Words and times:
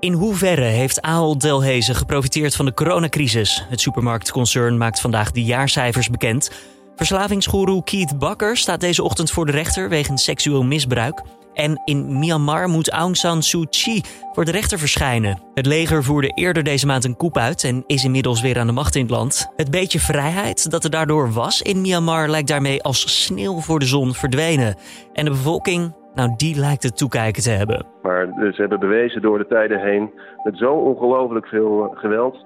In 0.00 0.12
hoeverre 0.12 0.64
heeft 0.64 1.02
Ahold 1.02 1.40
Delhaize 1.40 1.94
geprofiteerd 1.94 2.56
van 2.56 2.64
de 2.64 2.74
coronacrisis? 2.74 3.66
Het 3.68 3.80
supermarktconcern 3.80 4.78
maakt 4.78 5.00
vandaag 5.00 5.30
de 5.30 5.42
jaarcijfers 5.42 6.10
bekend. 6.10 6.50
Verslavingsgoeroe 6.96 7.84
Keith 7.84 8.18
Bakker 8.18 8.56
staat 8.56 8.80
deze 8.80 9.02
ochtend 9.02 9.30
voor 9.30 9.46
de 9.46 9.52
rechter 9.52 9.88
wegens 9.88 10.24
seksueel 10.24 10.62
misbruik. 10.62 11.22
En 11.54 11.82
in 11.84 12.18
Myanmar 12.18 12.68
moet 12.68 12.90
Aung 12.90 13.16
San 13.16 13.42
Suu 13.42 13.66
Kyi 13.66 14.02
voor 14.32 14.44
de 14.44 14.50
rechter 14.50 14.78
verschijnen. 14.78 15.42
Het 15.54 15.66
leger 15.66 16.04
voerde 16.04 16.32
eerder 16.34 16.62
deze 16.62 16.86
maand 16.86 17.04
een 17.04 17.16
coup 17.16 17.38
uit 17.38 17.64
en 17.64 17.84
is 17.86 18.04
inmiddels 18.04 18.40
weer 18.40 18.58
aan 18.58 18.66
de 18.66 18.72
macht 18.72 18.94
in 18.94 19.02
het 19.02 19.10
land. 19.10 19.48
Het 19.56 19.70
beetje 19.70 20.00
vrijheid 20.00 20.70
dat 20.70 20.84
er 20.84 20.90
daardoor 20.90 21.32
was 21.32 21.62
in 21.62 21.80
Myanmar 21.80 22.28
lijkt 22.28 22.48
daarmee 22.48 22.82
als 22.82 23.24
sneeuw 23.24 23.60
voor 23.60 23.78
de 23.78 23.86
zon 23.86 24.14
verdwenen. 24.14 24.76
En 25.12 25.24
de 25.24 25.30
bevolking 25.30 25.92
nou, 26.14 26.34
die 26.36 26.56
lijkt 26.58 26.82
het 26.82 26.96
toekijken 26.96 27.42
te 27.42 27.50
hebben. 27.50 27.86
Maar 28.02 28.26
ze 28.38 28.60
hebben 28.60 28.80
bewezen 28.80 29.22
door 29.22 29.38
de 29.38 29.46
tijden 29.46 29.80
heen 29.80 30.10
met 30.42 30.58
zo 30.58 30.72
ongelooflijk 30.72 31.46
veel 31.46 31.92
geweld 31.94 32.36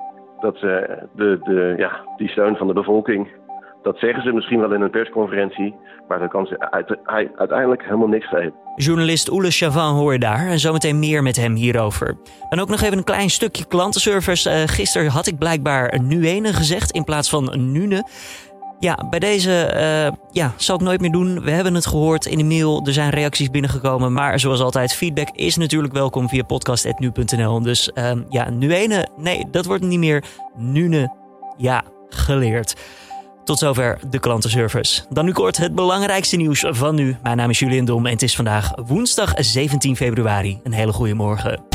dat 0.41 0.56
ze 0.56 0.98
de, 1.14 1.38
de, 1.42 1.74
ja, 1.77 2.00
die 2.16 2.28
steun 2.28 2.56
van 2.56 2.66
de 2.66 2.72
bevolking, 2.72 3.28
dat 3.82 3.98
zeggen 3.98 4.22
ze 4.22 4.32
misschien 4.32 4.60
wel 4.60 4.72
in 4.72 4.80
een 4.80 4.91
persconferentie, 4.91 5.74
maar 6.08 6.19
dat 6.19 6.30
kan 6.30 6.46
ze 6.46 6.70
uiteindelijk 7.36 7.84
helemaal 7.84 8.08
niks 8.08 8.28
geven. 8.28 8.55
Journalist 8.77 9.30
Oele 9.30 9.50
Chavan 9.50 9.94
hoor 9.94 10.12
je 10.12 10.19
daar 10.19 10.46
en 10.46 10.58
zometeen 10.58 10.98
meer 10.98 11.22
met 11.22 11.36
hem 11.36 11.55
hierover. 11.55 12.16
Dan 12.48 12.60
ook 12.60 12.69
nog 12.69 12.80
even 12.80 12.98
een 12.98 13.05
klein 13.05 13.30
stukje 13.30 13.66
klantenservice. 13.66 14.50
Uh, 14.50 14.56
gisteren 14.66 15.10
had 15.10 15.27
ik 15.27 15.38
blijkbaar 15.38 16.00
Nuene 16.02 16.52
gezegd 16.52 16.91
in 16.91 17.05
plaats 17.05 17.30
van 17.30 17.72
Nune. 17.72 18.05
Ja, 18.84 18.98
bij 19.11 19.19
deze 19.19 19.73
uh, 19.74 20.16
ja, 20.33 20.55
zal 20.56 20.74
ik 20.74 20.80
nooit 20.80 21.01
meer 21.01 21.11
doen. 21.11 21.42
We 21.42 21.51
hebben 21.51 21.75
het 21.75 21.87
gehoord 21.87 22.27
in 22.27 22.38
de 22.38 22.45
mail. 22.45 22.87
Er 22.87 22.92
zijn 22.92 23.11
reacties 23.11 23.51
binnengekomen. 23.51 24.12
Maar 24.12 24.41
zoals 24.41 24.61
altijd, 24.61 24.95
feedback 24.95 25.29
is 25.30 25.56
natuurlijk 25.56 25.92
welkom 25.92 26.29
via 26.29 26.42
podcast.nu.nl. 26.42 27.62
Dus 27.62 27.91
uh, 27.95 28.12
ja, 28.28 28.51
nu 28.51 28.75
ene. 28.75 29.09
Nee, 29.16 29.45
dat 29.51 29.65
wordt 29.65 29.84
niet 29.84 29.98
meer 29.98 30.25
Nune. 30.56 31.12
Ja, 31.56 31.83
geleerd. 32.08 32.75
Tot 33.45 33.58
zover 33.58 33.98
de 34.11 34.19
klantenservice. 34.19 35.03
Dan 35.08 35.25
nu 35.25 35.33
kort 35.33 35.56
het 35.56 35.75
belangrijkste 35.75 36.36
nieuws 36.36 36.64
van 36.69 36.95
nu. 36.95 37.17
Mijn 37.23 37.36
naam 37.36 37.51
is 37.51 37.58
Julian 37.58 37.84
Dom 37.84 38.06
en 38.06 38.12
het 38.12 38.23
is 38.23 38.36
vandaag 38.36 38.73
woensdag 38.86 39.33
17 39.36 39.97
februari. 39.97 40.61
Een 40.62 40.73
hele 40.73 40.92
goede 40.92 41.14
morgen. 41.14 41.73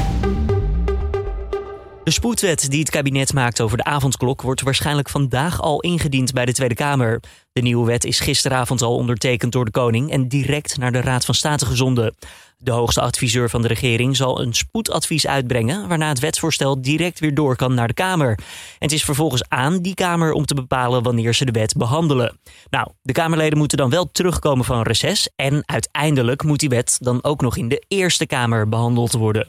De 2.04 2.12
spoedwet 2.12 2.70
die 2.70 2.80
het 2.80 2.90
kabinet 2.90 3.34
maakt 3.34 3.62
over 3.62 3.78
de 3.78 3.84
avondklok 3.84 4.42
wordt 4.42 4.62
waarschijnlijk 4.62 5.10
vandaag 5.10 5.62
al 5.62 5.80
ingediend 5.80 6.34
bij 6.34 6.46
de 6.46 6.54
Tweede 6.54 6.76
Kamer. 6.76 7.20
De 7.52 7.62
nieuwe 7.62 7.86
wet 7.86 8.06
is 8.06 8.20
gisteravond 8.20 8.82
al 8.82 8.96
ondertekend 8.96 9.52
door 9.52 9.66
de 9.66 9.72
koning 9.72 10.12
en 10.12 10.28
direct 10.28 10.78
naar 10.78 10.92
de 10.92 11.02
Raad 11.02 11.26
van 11.26 11.36
State 11.36 11.66
gezonden. 11.66 12.16
De 12.62 12.72
hoogste 12.72 13.02
adviseur 13.02 13.50
van 13.50 13.62
de 13.62 13.68
regering 13.68 14.16
zal 14.16 14.42
een 14.42 14.54
spoedadvies 14.54 15.28
uitbrengen, 15.28 15.88
waarna 15.88 16.08
het 16.08 16.20
wetsvoorstel 16.20 16.82
direct 16.82 17.20
weer 17.20 17.34
door 17.34 17.56
kan 17.56 17.74
naar 17.74 17.88
de 17.88 17.94
Kamer. 17.94 18.30
En 18.30 18.38
het 18.78 18.92
is 18.92 19.04
vervolgens 19.04 19.44
aan 19.48 19.80
die 19.80 19.94
Kamer 19.94 20.32
om 20.32 20.46
te 20.46 20.54
bepalen 20.54 21.04
wanneer 21.04 21.34
ze 21.34 21.46
de 21.46 21.52
wet 21.52 21.74
behandelen. 21.78 22.38
Nou, 22.70 22.88
de 23.02 23.14
Kamerleden 23.14 23.58
moeten 23.58 23.78
dan 23.78 23.90
wel 23.90 24.12
terugkomen 24.12 24.66
van 24.66 24.82
reces 24.82 25.30
en 25.36 25.64
uiteindelijk 25.66 26.44
moet 26.44 26.60
die 26.60 26.70
wet 26.70 26.98
dan 27.02 27.24
ook 27.24 27.42
nog 27.42 27.58
in 27.58 27.68
de 27.68 27.84
Eerste 27.88 28.26
Kamer 28.26 28.70
behandeld 28.70 29.12
worden. 29.12 29.48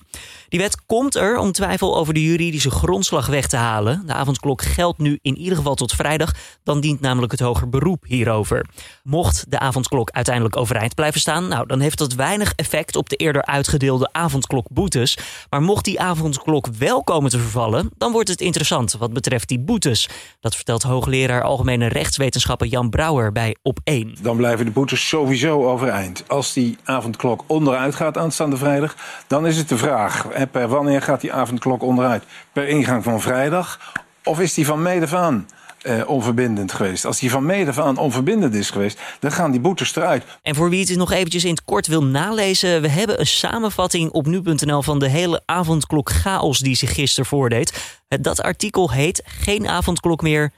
Die 0.51 0.61
wet 0.61 0.85
komt 0.87 1.15
er 1.15 1.39
om 1.39 1.53
twijfel 1.53 1.97
over 1.97 2.15
de 2.15 2.23
juridische 2.23 2.71
grondslag 2.71 3.27
weg 3.27 3.47
te 3.47 3.57
halen. 3.57 4.03
De 4.07 4.13
avondklok 4.13 4.63
geldt 4.63 4.99
nu 4.99 5.19
in 5.23 5.37
ieder 5.37 5.57
geval 5.57 5.75
tot 5.75 5.93
vrijdag, 5.93 6.35
dan 6.65 6.81
dient 6.81 7.01
namelijk 7.01 7.33
het 7.33 7.41
hoger 7.41 7.69
beroep 7.69 8.05
hierover. 8.07 8.67
Mocht 9.03 9.51
de 9.51 9.59
avondklok 9.59 10.11
uiteindelijk 10.11 10.57
overeind 10.57 10.95
blijven 10.95 11.21
staan, 11.21 11.49
nou, 11.49 11.67
dan 11.67 11.81
heeft 11.81 11.99
dat 11.99 12.15
weinig 12.15 12.53
effect 12.57 12.97
op 12.97 13.09
de 13.09 13.17
eerder 13.17 13.45
uitgedeelde 13.45 14.09
avondklokboetes. 14.13 15.19
Maar 15.51 15.63
mocht 15.63 15.85
die 15.85 16.01
avondklok 16.01 16.67
wel 16.79 17.03
komen 17.03 17.31
te 17.31 17.39
vervallen, 17.39 17.91
dan 17.99 18.13
wordt 18.13 18.29
het 18.29 18.41
interessant 18.41 18.93
wat 18.93 19.13
betreft 19.13 19.49
die 19.49 19.61
boetes. 19.61 20.09
Dat 20.41 20.57
vertelt 20.57 20.83
hoogleraar 20.83 21.43
Algemene 21.43 21.87
Rechtswetenschappen 21.87 22.69
Jan 22.69 22.91
Brouwer 22.91 23.33
bij 23.33 23.57
Op 23.63 23.79
1. 23.85 24.15
Dan 24.23 24.37
blijven 24.37 24.65
de 24.65 24.71
boetes 24.71 25.09
sowieso 25.09 25.69
overeind. 25.69 26.25
Als 26.27 26.53
die 26.53 26.77
avondklok 26.85 27.45
onderuit 27.47 27.95
gaat 27.95 28.19
aanstaande 28.19 28.57
vrijdag, 28.57 28.97
dan 29.27 29.47
is 29.47 29.57
het 29.57 29.69
de 29.69 29.79
vraag: 29.79 30.39
per 30.47 30.69
wanneer 30.69 31.03
gaat 31.03 31.21
die 31.21 31.33
avondklok 31.33 31.83
onderuit? 31.83 32.25
Per 32.53 32.69
ingang 32.69 33.03
van 33.03 33.21
vrijdag 33.21 33.95
of 34.25 34.41
is 34.41 34.55
die 34.55 34.67
van 34.67 34.83
mede 34.83 35.17
aan? 35.17 35.47
uh, 35.83 36.09
onverbindend 36.09 36.73
geweest. 36.73 37.05
Als 37.05 37.19
die 37.19 37.31
van 37.31 37.47
mede 37.47 37.83
aan 37.83 37.97
onverbindend 37.97 38.55
is 38.55 38.71
geweest, 38.71 39.01
dan 39.21 39.33
gaan 39.33 39.51
die 39.51 39.61
boetes 39.61 39.97
eruit. 39.97 40.25
En 40.43 40.55
voor 40.55 40.71
wie 40.71 40.81
het 40.81 40.97
nog 40.97 41.13
eventjes 41.13 41.45
in 41.45 41.51
het 41.51 41.65
kort 41.65 41.87
wil 41.87 42.05
nalezen, 42.05 42.83
we 42.83 42.89
hebben 42.89 43.21
een 43.21 43.27
samenvatting 43.27 44.11
op 44.11 44.27
nu.nl 44.27 44.83
van 44.83 44.99
de 44.99 45.09
hele 45.09 45.43
avondklok 45.45 46.11
chaos 46.11 46.59
die 46.59 46.75
zich 46.75 46.95
gisteren 46.95 47.27
voordeed. 47.27 47.99
Dat 48.09 48.43
artikel 48.43 48.91
heet 48.91 49.23
Geen 49.25 49.69
avondklok 49.69 50.23
meer 50.23 50.53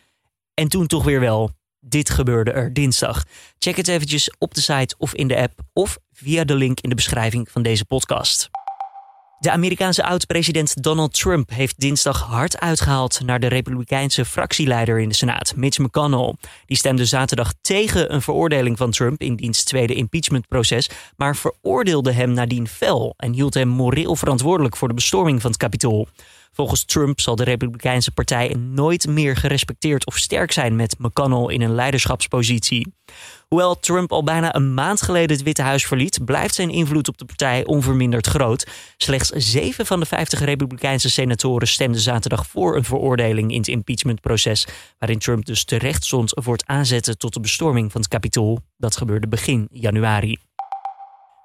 en 0.54 0.68
toen 0.68 0.86
toch 0.86 1.04
weer 1.04 1.20
wel. 1.20 1.50
Dit 1.80 2.10
gebeurde 2.10 2.50
er 2.50 2.72
dinsdag. 2.72 3.24
Check 3.58 3.76
het 3.76 3.88
eventjes 3.88 4.32
op 4.38 4.54
de 4.54 4.60
site 4.60 4.94
of 4.98 5.14
in 5.14 5.28
de 5.28 5.36
app 5.36 5.60
of 5.72 5.98
via 6.12 6.44
de 6.44 6.54
link 6.54 6.80
in 6.80 6.88
de 6.88 6.94
beschrijving 6.94 7.48
van 7.50 7.62
deze 7.62 7.84
podcast. 7.84 8.50
De 9.42 9.50
Amerikaanse 9.50 10.04
oud-president 10.04 10.82
Donald 10.82 11.14
Trump 11.14 11.50
heeft 11.50 11.80
dinsdag 11.80 12.20
hard 12.20 12.60
uitgehaald 12.60 13.20
naar 13.24 13.40
de 13.40 13.46
Republikeinse 13.46 14.24
fractieleider 14.24 15.00
in 15.00 15.08
de 15.08 15.14
Senaat, 15.14 15.56
Mitch 15.56 15.78
McConnell. 15.78 16.34
Die 16.66 16.76
stemde 16.76 17.04
zaterdag 17.04 17.52
tegen 17.60 18.14
een 18.14 18.22
veroordeling 18.22 18.78
van 18.78 18.90
Trump 18.90 19.20
in 19.20 19.36
diens 19.36 19.64
tweede 19.64 19.94
impeachmentproces, 19.94 20.90
maar 21.16 21.36
veroordeelde 21.36 22.12
hem 22.12 22.32
nadien 22.32 22.68
fel 22.68 23.14
en 23.16 23.32
hield 23.32 23.54
hem 23.54 23.68
moreel 23.68 24.16
verantwoordelijk 24.16 24.76
voor 24.76 24.88
de 24.88 24.94
bestorming 24.94 25.40
van 25.40 25.50
het 25.50 25.60
Capitool. 25.60 26.08
Volgens 26.54 26.84
Trump 26.84 27.20
zal 27.20 27.36
de 27.36 27.44
Republikeinse 27.44 28.10
partij 28.10 28.56
nooit 28.58 29.06
meer 29.06 29.36
gerespecteerd 29.36 30.06
of 30.06 30.16
sterk 30.16 30.52
zijn 30.52 30.76
met 30.76 30.98
McConnell 30.98 31.54
in 31.54 31.60
een 31.60 31.74
leiderschapspositie. 31.74 32.94
Hoewel 33.48 33.80
Trump 33.80 34.12
al 34.12 34.24
bijna 34.24 34.54
een 34.54 34.74
maand 34.74 35.02
geleden 35.02 35.36
het 35.36 35.44
Witte 35.44 35.62
Huis 35.62 35.86
verliet, 35.86 36.24
blijft 36.24 36.54
zijn 36.54 36.70
invloed 36.70 37.08
op 37.08 37.18
de 37.18 37.24
partij 37.24 37.64
onverminderd 37.64 38.26
groot. 38.26 38.66
Slechts 38.96 39.30
zeven 39.30 39.86
van 39.86 40.00
de 40.00 40.06
50 40.06 40.40
Republikeinse 40.40 41.10
senatoren 41.10 41.68
stemden 41.68 42.00
zaterdag 42.00 42.46
voor 42.46 42.76
een 42.76 42.84
veroordeling 42.84 43.50
in 43.50 43.58
het 43.58 43.68
impeachmentproces, 43.68 44.66
waarin 44.98 45.18
Trump 45.18 45.44
dus 45.44 45.64
terecht 45.64 46.04
stond 46.04 46.32
voor 46.34 46.52
het 46.52 46.66
aanzetten 46.66 47.18
tot 47.18 47.34
de 47.34 47.40
bestorming 47.40 47.92
van 47.92 48.00
het 48.00 48.10
Capitool. 48.10 48.60
Dat 48.76 48.96
gebeurde 48.96 49.28
begin 49.28 49.68
januari. 49.70 50.38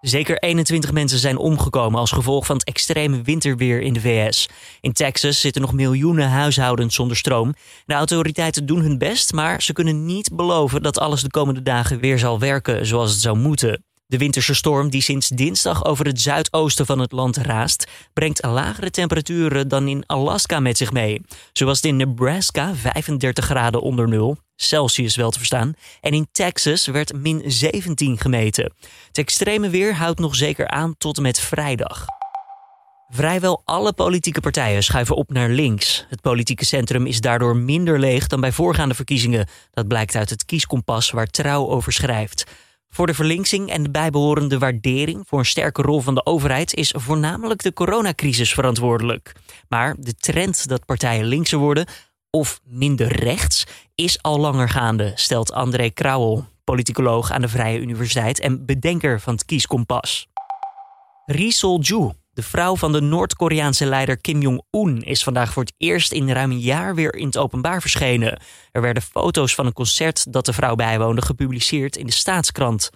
Zeker 0.07 0.38
21 0.38 0.91
mensen 0.91 1.19
zijn 1.19 1.38
omgekomen 1.38 2.00
als 2.00 2.12
gevolg 2.12 2.45
van 2.45 2.56
het 2.56 2.66
extreme 2.66 3.22
winterweer 3.22 3.81
in 3.81 3.94
de 3.94 4.00
VS. 4.01 4.50
In 4.81 4.94
Texas 4.94 5.41
zitten 5.41 5.62
nog 5.62 5.73
miljoenen 5.73 6.29
huishoudens 6.29 6.95
zonder 6.95 7.18
stroom. 7.18 7.53
De 7.85 7.94
autoriteiten 7.94 8.66
doen 8.66 8.81
hun 8.81 8.97
best, 8.97 9.34
maar 9.34 9.62
ze 9.62 9.73
kunnen 9.73 10.06
niet 10.06 10.35
beloven 10.35 10.81
dat 10.81 11.00
alles 11.00 11.22
de 11.22 11.29
komende 11.29 11.62
dagen 11.62 12.00
weer 12.00 12.19
zal 12.19 12.40
werken 12.40 12.85
zoals 12.85 13.12
het 13.12 13.22
zou 13.22 13.38
moeten. 13.38 13.87
De 14.07 14.18
winterse 14.18 14.53
storm 14.53 14.90
die 14.90 15.01
sinds 15.01 15.28
dinsdag 15.28 15.85
over 15.85 16.06
het 16.06 16.22
zuidoosten 16.22 16.85
van 16.85 17.00
het 17.00 17.12
land 17.12 17.38
raast, 17.38 17.88
brengt 18.13 18.45
lagere 18.45 18.91
temperaturen 18.91 19.68
dan 19.68 19.88
in 19.88 20.03
Alaska 20.06 20.59
met 20.59 20.78
zich 20.78 20.91
mee. 20.91 21.22
Zo 21.53 21.66
was 21.66 21.75
het 21.75 21.85
in 21.85 21.95
Nebraska 21.95 22.75
35 22.75 23.46
graden 23.46 23.81
onder 23.81 24.07
nul, 24.07 24.38
Celsius 24.56 25.16
wel 25.16 25.29
te 25.29 25.38
verstaan, 25.38 25.73
en 26.01 26.12
in 26.12 26.28
Texas 26.31 26.85
werd 26.85 27.13
min 27.13 27.44
17 27.46 28.19
gemeten. 28.19 28.73
Het 29.07 29.17
extreme 29.17 29.69
weer 29.69 29.96
houdt 29.96 30.19
nog 30.19 30.35
zeker 30.35 30.67
aan 30.67 30.97
tot 30.97 31.17
en 31.17 31.23
met 31.23 31.40
vrijdag. 31.40 32.06
Vrijwel 33.09 33.62
alle 33.66 33.94
politieke 33.94 34.40
partijen 34.40 34.84
schuiven 34.84 35.16
op 35.16 35.31
naar 35.31 35.50
links. 35.50 36.06
Het 36.09 36.22
politieke 36.22 36.66
centrum 36.66 37.06
is 37.06 37.22
daardoor 37.22 37.56
minder 37.56 38.00
leeg 38.00 38.28
dan 38.28 38.41
bij 38.41 38.51
voorgaande 38.51 38.96
verkiezingen. 38.96 39.47
Dat 39.72 39.88
blijkt 39.88 40.16
uit 40.16 40.29
het 40.29 40.46
kieskompas 40.46 41.12
waar 41.12 41.28
Trouw 41.28 41.67
over 41.67 41.91
schrijft. 41.91 42.46
Voor 42.90 43.08
de 43.08 43.14
verlinksing 43.14 43.70
en 43.70 43.84
de 43.84 43.92
bijbehorende 43.92 44.58
waardering 44.58 45.24
voor 45.28 45.40
een 45.40 45.46
sterke 45.46 45.81
rol 45.81 46.02
van 46.02 46.16
de 46.16 46.25
overheid 46.25 46.74
is 46.74 46.94
voornamelijk 46.98 47.62
de 47.62 47.74
coronacrisis 47.74 48.53
verantwoordelijk. 48.53 49.31
Maar 49.70 49.96
de 50.00 50.14
trend 50.14 50.67
dat 50.67 50.85
partijen 50.85 51.26
linkser 51.26 51.59
worden 51.59 51.88
of 52.29 52.59
minder 52.64 53.08
rechts 53.08 53.66
is 53.96 54.22
al 54.22 54.40
langer 54.40 54.70
gaande, 54.70 55.11
stelt 55.16 55.52
André 55.52 55.90
Krauwel, 55.90 56.46
politicoloog 56.64 57.32
aan 57.32 57.41
de 57.41 57.47
Vrije 57.47 57.79
Universiteit 57.79 58.40
en 58.40 58.66
bedenker 58.66 59.20
van 59.20 59.34
het 59.34 59.46
kieskompas. 59.46 60.28
Ri 61.26 61.52
Sol-ju, 61.52 62.11
de 62.37 62.43
vrouw 62.43 62.75
van 62.75 62.91
de 62.91 63.01
Noord-Koreaanse 63.01 63.85
leider 63.85 64.17
Kim 64.17 64.41
Jong-un 64.41 65.01
is 65.01 65.23
vandaag 65.23 65.53
voor 65.53 65.63
het 65.63 65.73
eerst 65.78 66.11
in 66.11 66.31
ruim 66.31 66.51
een 66.51 66.59
jaar 66.59 66.95
weer 66.95 67.16
in 67.16 67.25
het 67.25 67.37
openbaar 67.37 67.81
verschenen. 67.81 68.39
Er 68.72 68.81
werden 68.81 69.03
foto's 69.03 69.55
van 69.55 69.66
een 69.66 69.73
concert 69.73 70.34
dat 70.34 70.45
de 70.45 70.53
vrouw 70.53 70.75
bijwoonde 70.75 71.22
gepubliceerd 71.22 71.95
in 71.95 72.05
de 72.05 72.11
staatskrant. 72.11 72.89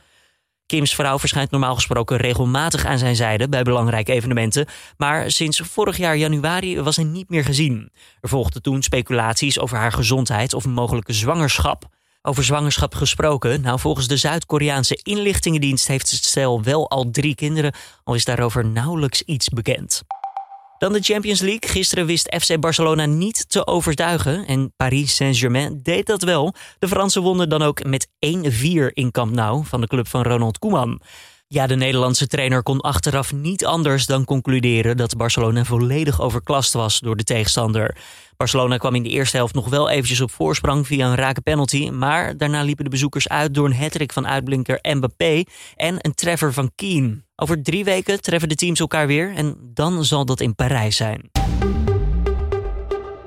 Kims 0.65 0.95
vrouw 0.95 1.19
verschijnt 1.19 1.51
normaal 1.51 1.75
gesproken 1.75 2.17
regelmatig 2.17 2.85
aan 2.85 2.97
zijn 2.97 3.15
zijde 3.15 3.49
bij 3.49 3.63
belangrijke 3.63 4.11
evenementen, 4.11 4.67
maar 4.97 5.31
sinds 5.31 5.59
vorig 5.59 5.97
jaar 5.97 6.17
januari 6.17 6.81
was 6.81 6.95
hij 6.95 7.05
niet 7.05 7.29
meer 7.29 7.43
gezien. 7.43 7.91
Er 8.19 8.29
volgden 8.29 8.61
toen 8.61 8.81
speculaties 8.81 9.59
over 9.59 9.77
haar 9.77 9.91
gezondheid 9.91 10.53
of 10.53 10.65
een 10.65 10.73
mogelijke 10.73 11.13
zwangerschap. 11.13 11.89
Over 12.23 12.43
zwangerschap 12.43 12.95
gesproken. 12.95 13.61
Nou, 13.61 13.79
volgens 13.79 14.07
de 14.07 14.17
Zuid-Koreaanse 14.17 14.99
inlichtingendienst 15.03 15.87
heeft 15.87 16.11
het 16.11 16.23
stel 16.23 16.63
wel 16.63 16.89
al 16.89 17.11
drie 17.11 17.35
kinderen, 17.35 17.73
al 18.03 18.13
is 18.13 18.25
daarover 18.25 18.65
nauwelijks 18.65 19.21
iets 19.21 19.49
bekend. 19.49 20.01
Dan 20.77 20.93
de 20.93 21.01
Champions 21.01 21.39
League. 21.39 21.69
Gisteren 21.69 22.05
wist 22.05 22.35
FC 22.39 22.59
Barcelona 22.59 23.05
niet 23.05 23.49
te 23.49 23.67
overtuigen 23.67 24.47
en 24.47 24.73
Paris 24.75 25.15
Saint-Germain 25.15 25.79
deed 25.83 26.05
dat 26.05 26.21
wel. 26.21 26.53
De 26.79 26.87
Fransen 26.87 27.21
wonnen 27.21 27.49
dan 27.49 27.61
ook 27.61 27.83
met 27.83 28.07
1-4 28.07 28.09
in 28.93 29.11
Camp 29.11 29.33
Nou 29.33 29.65
van 29.65 29.81
de 29.81 29.87
club 29.87 30.07
van 30.07 30.21
Ronald 30.21 30.59
Koeman. 30.59 31.01
Ja, 31.53 31.67
de 31.67 31.75
Nederlandse 31.75 32.27
trainer 32.27 32.63
kon 32.63 32.81
achteraf 32.81 33.33
niet 33.33 33.65
anders 33.65 34.05
dan 34.05 34.25
concluderen 34.25 34.97
dat 34.97 35.17
Barcelona 35.17 35.63
volledig 35.63 36.21
overklast 36.21 36.73
was 36.73 36.99
door 36.99 37.15
de 37.15 37.23
tegenstander. 37.23 37.97
Barcelona 38.37 38.77
kwam 38.77 38.95
in 38.95 39.03
de 39.03 39.09
eerste 39.09 39.37
helft 39.37 39.53
nog 39.53 39.69
wel 39.69 39.89
eventjes 39.89 40.21
op 40.21 40.31
voorsprong 40.31 40.87
via 40.87 41.07
een 41.07 41.15
rake 41.15 41.41
penalty, 41.41 41.89
maar 41.89 42.37
daarna 42.37 42.63
liepen 42.63 42.83
de 42.83 42.89
bezoekers 42.89 43.29
uit 43.29 43.53
door 43.53 43.65
een 43.65 43.75
hattrick 43.75 44.13
van 44.13 44.27
uitblinker 44.27 44.79
Mbappé 44.81 45.43
en 45.75 45.95
een 45.99 46.13
treffer 46.13 46.53
van 46.53 46.71
Keane. 46.75 47.23
Over 47.35 47.63
drie 47.63 47.83
weken 47.83 48.21
treffen 48.21 48.49
de 48.49 48.55
teams 48.55 48.79
elkaar 48.79 49.07
weer 49.07 49.35
en 49.35 49.55
dan 49.73 50.05
zal 50.05 50.25
dat 50.25 50.41
in 50.41 50.55
Parijs 50.55 50.95
zijn. 50.95 51.29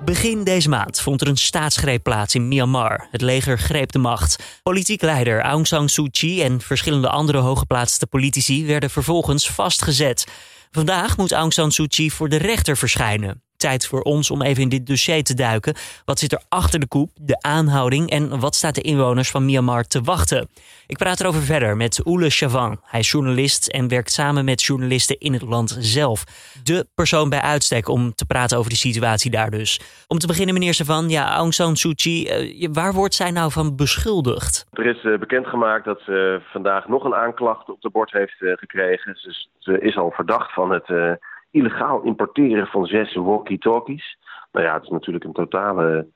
Begin 0.05 0.45
deze 0.45 0.69
maand 0.69 1.01
vond 1.01 1.21
er 1.21 1.29
een 1.29 1.37
staatsgreep 1.37 2.03
plaats 2.03 2.35
in 2.35 2.49
Myanmar. 2.49 3.09
Het 3.11 3.21
leger 3.21 3.59
greep 3.59 3.93
de 3.93 3.99
macht. 3.99 4.61
Politiek 4.63 5.03
leider 5.03 5.41
Aung 5.41 5.67
San 5.67 5.89
Suu 5.89 6.11
Kyi 6.11 6.43
en 6.43 6.61
verschillende 6.61 7.09
andere 7.09 7.39
hooggeplaatste 7.39 8.07
politici 8.07 8.67
werden 8.67 8.91
vervolgens 8.91 9.51
vastgezet. 9.51 10.27
Vandaag 10.71 11.17
moet 11.17 11.33
Aung 11.33 11.53
San 11.53 11.73
Suu 11.73 11.87
Kyi 11.87 12.11
voor 12.11 12.29
de 12.29 12.37
rechter 12.37 12.77
verschijnen 12.77 13.43
tijd 13.65 13.87
voor 13.87 14.01
ons 14.01 14.31
om 14.31 14.43
even 14.43 14.63
in 14.63 14.69
dit 14.69 14.87
dossier 14.87 15.23
te 15.23 15.35
duiken. 15.35 15.75
Wat 16.05 16.19
zit 16.19 16.33
er 16.33 16.43
achter 16.49 16.81
de 16.81 16.89
koep, 16.89 17.11
de 17.15 17.37
aanhouding 17.41 18.11
en 18.11 18.41
wat 18.41 18.55
staat 18.55 18.75
de 18.75 18.81
inwoners 18.81 19.31
van 19.31 19.45
Myanmar 19.45 19.85
te 19.85 20.01
wachten? 20.01 20.49
Ik 20.87 20.97
praat 20.97 21.21
erover 21.21 21.43
verder 21.43 21.77
met 21.77 22.03
Oele 22.07 22.31
Chavan. 22.31 22.81
Hij 22.83 23.01
is 23.01 23.11
journalist 23.11 23.69
en 23.69 23.89
werkt 23.89 24.11
samen 24.11 24.45
met 24.45 24.63
journalisten 24.63 25.19
in 25.19 25.33
het 25.33 25.43
land 25.43 25.77
zelf. 25.79 26.25
De 26.63 26.87
persoon 26.95 27.29
bij 27.29 27.41
uitstek 27.41 27.89
om 27.89 28.15
te 28.15 28.27
praten 28.27 28.59
over 28.59 28.71
de 28.71 28.77
situatie 28.77 29.31
daar 29.31 29.51
dus. 29.51 29.81
Om 30.09 30.19
te 30.19 30.27
beginnen, 30.27 30.55
meneer 30.55 30.75
Chavan, 30.75 31.09
ja, 31.09 31.35
Aung 31.37 31.55
San 31.55 31.77
Suu 31.77 31.95
Kyi, 31.95 32.19
uh, 32.25 32.69
waar 32.73 32.93
wordt 32.93 33.15
zij 33.15 33.31
nou 33.31 33.51
van 33.51 33.77
beschuldigd? 33.77 34.67
Er 34.73 34.87
is 34.87 35.05
uh, 35.05 35.19
bekendgemaakt 35.19 35.85
dat 35.85 36.01
ze 36.01 36.41
vandaag 36.45 36.89
nog 36.89 37.05
een 37.05 37.15
aanklacht 37.15 37.69
op 37.69 37.81
de 37.81 37.91
bord 37.91 38.13
heeft 38.13 38.41
uh, 38.41 38.53
gekregen. 38.57 39.17
Ze, 39.59 39.81
is 39.81 39.97
al 39.97 40.11
verdacht 40.11 40.53
van 40.53 40.71
het 40.71 40.89
illegaal 41.55 42.03
importeren 42.03 42.67
van 42.67 42.87
zes 42.87 43.15
walkie-talkies. 43.15 44.19
Nou 44.53 44.67
ja, 44.67 44.75
het 44.75 44.83
is 44.83 44.89
natuurlijk 44.89 45.25
een 45.25 45.33
totale 45.33 46.07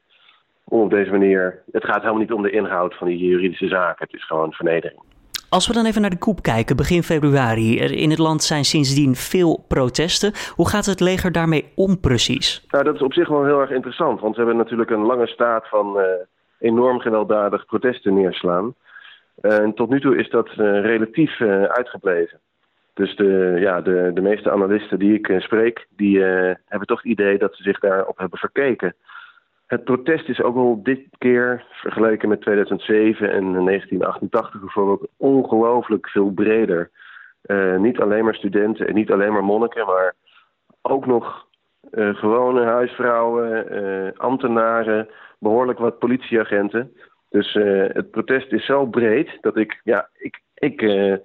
Om 0.63 0.81
op 0.81 0.89
deze 0.89 1.11
manier, 1.11 1.63
het 1.71 1.85
gaat 1.85 2.01
helemaal 2.01 2.21
niet 2.21 2.31
om 2.31 2.41
de 2.41 2.49
inhoud 2.49 2.95
van 2.95 3.07
die 3.07 3.17
juridische 3.17 3.67
zaken. 3.67 4.05
Het 4.05 4.13
is 4.13 4.25
gewoon 4.25 4.51
vernedering. 4.51 5.01
Als 5.49 5.67
we 5.67 5.73
dan 5.73 5.85
even 5.85 6.01
naar 6.01 6.09
de 6.09 6.17
koep 6.17 6.41
kijken, 6.41 6.75
begin 6.75 7.03
februari. 7.03 7.79
Er 7.79 7.91
in 7.91 8.09
het 8.09 8.19
land 8.19 8.43
zijn 8.43 8.63
sindsdien 8.63 9.15
veel 9.15 9.65
protesten. 9.67 10.31
Hoe 10.55 10.69
gaat 10.69 10.85
het 10.85 10.99
leger 10.99 11.31
daarmee 11.31 11.71
om 11.75 11.99
precies? 11.99 12.65
Nou, 12.69 12.83
dat 12.83 12.95
is 12.95 13.01
op 13.01 13.13
zich 13.13 13.27
wel 13.27 13.45
heel 13.45 13.59
erg 13.59 13.71
interessant. 13.71 14.19
Want 14.19 14.35
ze 14.35 14.39
hebben 14.41 14.57
natuurlijk 14.57 14.89
een 14.89 15.05
lange 15.05 15.27
staat 15.27 15.69
van 15.69 15.97
uh, 15.97 16.03
enorm 16.59 16.99
gewelddadig 16.99 17.65
protesten 17.65 18.13
neerslaan. 18.13 18.73
En 19.49 19.73
tot 19.73 19.89
nu 19.89 19.99
toe 19.99 20.17
is 20.17 20.29
dat 20.29 20.47
uh, 20.47 20.81
relatief 20.81 21.39
uh, 21.39 21.63
uitgebleven. 21.63 22.39
Dus 22.93 23.15
de, 23.15 23.55
ja, 23.59 23.81
de, 23.81 24.11
de 24.13 24.21
meeste 24.21 24.51
analisten 24.51 24.99
die 24.99 25.13
ik 25.13 25.27
uh, 25.27 25.39
spreek, 25.39 25.87
die 25.89 26.19
hebben 26.65 26.87
toch 26.87 27.01
het 27.01 27.11
idee 27.11 27.37
dat 27.37 27.55
ze 27.55 27.63
zich 27.63 27.79
daarop 27.79 28.17
hebben 28.17 28.39
verkeken. 28.39 28.95
Het 29.67 29.83
protest 29.83 30.29
is 30.29 30.41
ook 30.41 30.55
al 30.55 30.83
dit 30.83 30.99
keer, 31.17 31.65
vergeleken 31.71 32.29
met 32.29 32.41
2007 32.41 33.31
en 33.31 33.53
1988 33.53 34.59
bijvoorbeeld, 34.59 35.09
ongelooflijk 35.17 36.09
veel 36.09 36.31
breder. 36.31 36.91
niet 37.77 37.99
alleen 37.99 38.23
maar 38.23 38.35
studenten 38.35 38.87
en 38.87 38.93
niet 38.93 39.11
alleen 39.11 39.33
maar 39.33 39.43
monniken, 39.43 39.85
maar 39.85 40.13
ook 40.81 41.05
nog 41.05 41.47
gewone 41.91 42.63
huisvrouwen, 42.63 44.17
ambtenaren, 44.17 45.09
behoorlijk 45.39 45.79
wat 45.79 45.99
politieagenten. 45.99 46.91
Dus 47.35 47.55
uh, 47.55 47.83
het 47.87 48.11
protest 48.11 48.51
is 48.51 48.65
zo 48.65 48.85
breed 48.85 49.37
dat 49.41 49.57
ik, 49.57 49.81
ja, 49.83 50.09
ik, 50.17 50.41
ik 50.53 50.81
uh, 50.81 51.15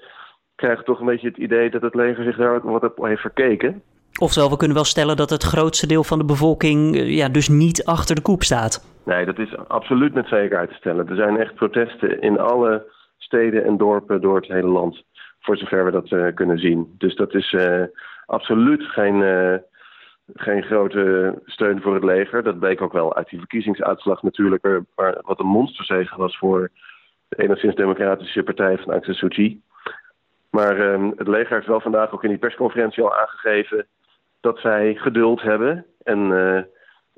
krijg 0.55 0.83
toch 0.83 1.01
een 1.01 1.07
beetje 1.07 1.29
het 1.29 1.37
idee 1.37 1.71
dat 1.71 1.83
het 1.83 1.95
leger 1.95 2.25
zich 2.25 2.37
daar 2.37 2.55
ook 2.55 2.63
wat 2.63 2.85
op 2.85 3.05
heeft 3.05 3.21
verkeken. 3.21 3.83
Oftewel, 4.21 4.51
we 4.51 4.57
kunnen 4.57 4.77
wel 4.77 4.85
stellen 4.85 5.17
dat 5.17 5.31
het 5.31 5.43
grootste 5.43 5.87
deel 5.87 6.05
van 6.05 6.19
de 6.19 6.25
bevolking 6.25 6.97
uh, 6.97 7.17
ja, 7.17 7.29
dus 7.29 7.49
niet 7.49 7.85
achter 7.85 8.15
de 8.15 8.23
koep 8.23 8.43
staat. 8.43 9.03
Nee, 9.05 9.25
dat 9.25 9.39
is 9.39 9.57
absoluut 9.69 10.15
met 10.15 10.29
zekerheid 10.29 10.69
te 10.69 10.75
stellen. 10.75 11.09
Er 11.09 11.17
zijn 11.17 11.37
echt 11.37 11.55
protesten 11.55 12.21
in 12.21 12.39
alle 12.39 12.93
steden 13.19 13.65
en 13.65 13.77
dorpen 13.77 14.21
door 14.21 14.37
het 14.37 14.49
hele 14.49 14.69
land. 14.69 15.05
Voor 15.41 15.57
zover 15.57 15.85
we 15.85 15.91
dat 15.91 16.35
kunnen 16.35 16.59
zien. 16.59 16.95
Dus 16.99 17.17
dat 17.17 17.35
is 17.35 17.57
absoluut 18.27 18.83
geen 18.83 19.23
geen 20.35 20.63
grote 20.63 21.35
steun 21.45 21.81
voor 21.81 21.95
het 21.95 22.05
leger. 22.05 22.43
Dat 22.43 22.59
bleek 22.59 22.81
ook 22.81 22.93
wel 22.93 23.17
uit 23.17 23.29
die 23.29 23.39
verkiezingsuitslag 23.39 24.23
natuurlijk, 24.23 24.85
waar, 24.95 25.19
wat 25.23 25.41
een 25.41 25.47
monsterzege 25.47 26.17
was 26.17 26.39
voor 26.39 26.71
de 27.29 27.43
enigszins 27.43 27.75
democratische 27.75 28.43
partij 28.43 28.79
van 28.79 28.93
Aung 28.93 29.05
San 29.05 29.15
Suu 29.15 29.29
Kyi. 29.29 29.63
Maar 30.51 30.81
um, 30.81 31.13
het 31.17 31.29
leger 31.29 31.55
heeft 31.55 31.67
wel 31.67 31.81
vandaag 31.81 32.13
ook 32.13 32.23
in 32.23 32.29
die 32.29 32.39
persconferentie 32.39 33.03
al 33.03 33.17
aangegeven 33.17 33.87
dat 34.41 34.59
zij 34.59 34.95
geduld 34.95 35.43
hebben 35.43 35.87
en, 36.03 36.19
uh, 36.31 36.63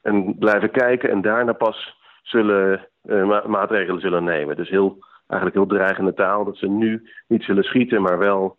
en 0.02 0.38
blijven 0.38 0.71
kijken 0.71 1.11
en 1.11 1.21
daarna 1.21 1.52
pas 1.52 1.97
zullen 2.23 2.88
ma 3.02 3.42
maatregelen 3.47 4.00
zullen 4.00 4.25
nemen. 4.25 4.57
Dus 4.57 4.69
heel, 4.69 4.99
eigenlijk 5.26 5.54
heel 5.54 5.78
dreigende 5.78 6.14
taal 6.14 6.45
dat 6.45 6.57
ze 6.57 6.69
nu 6.69 7.11
niet 7.28 7.42
zullen 7.42 7.64
schieten, 7.64 8.02
maar 8.02 8.19
wel 8.19 8.57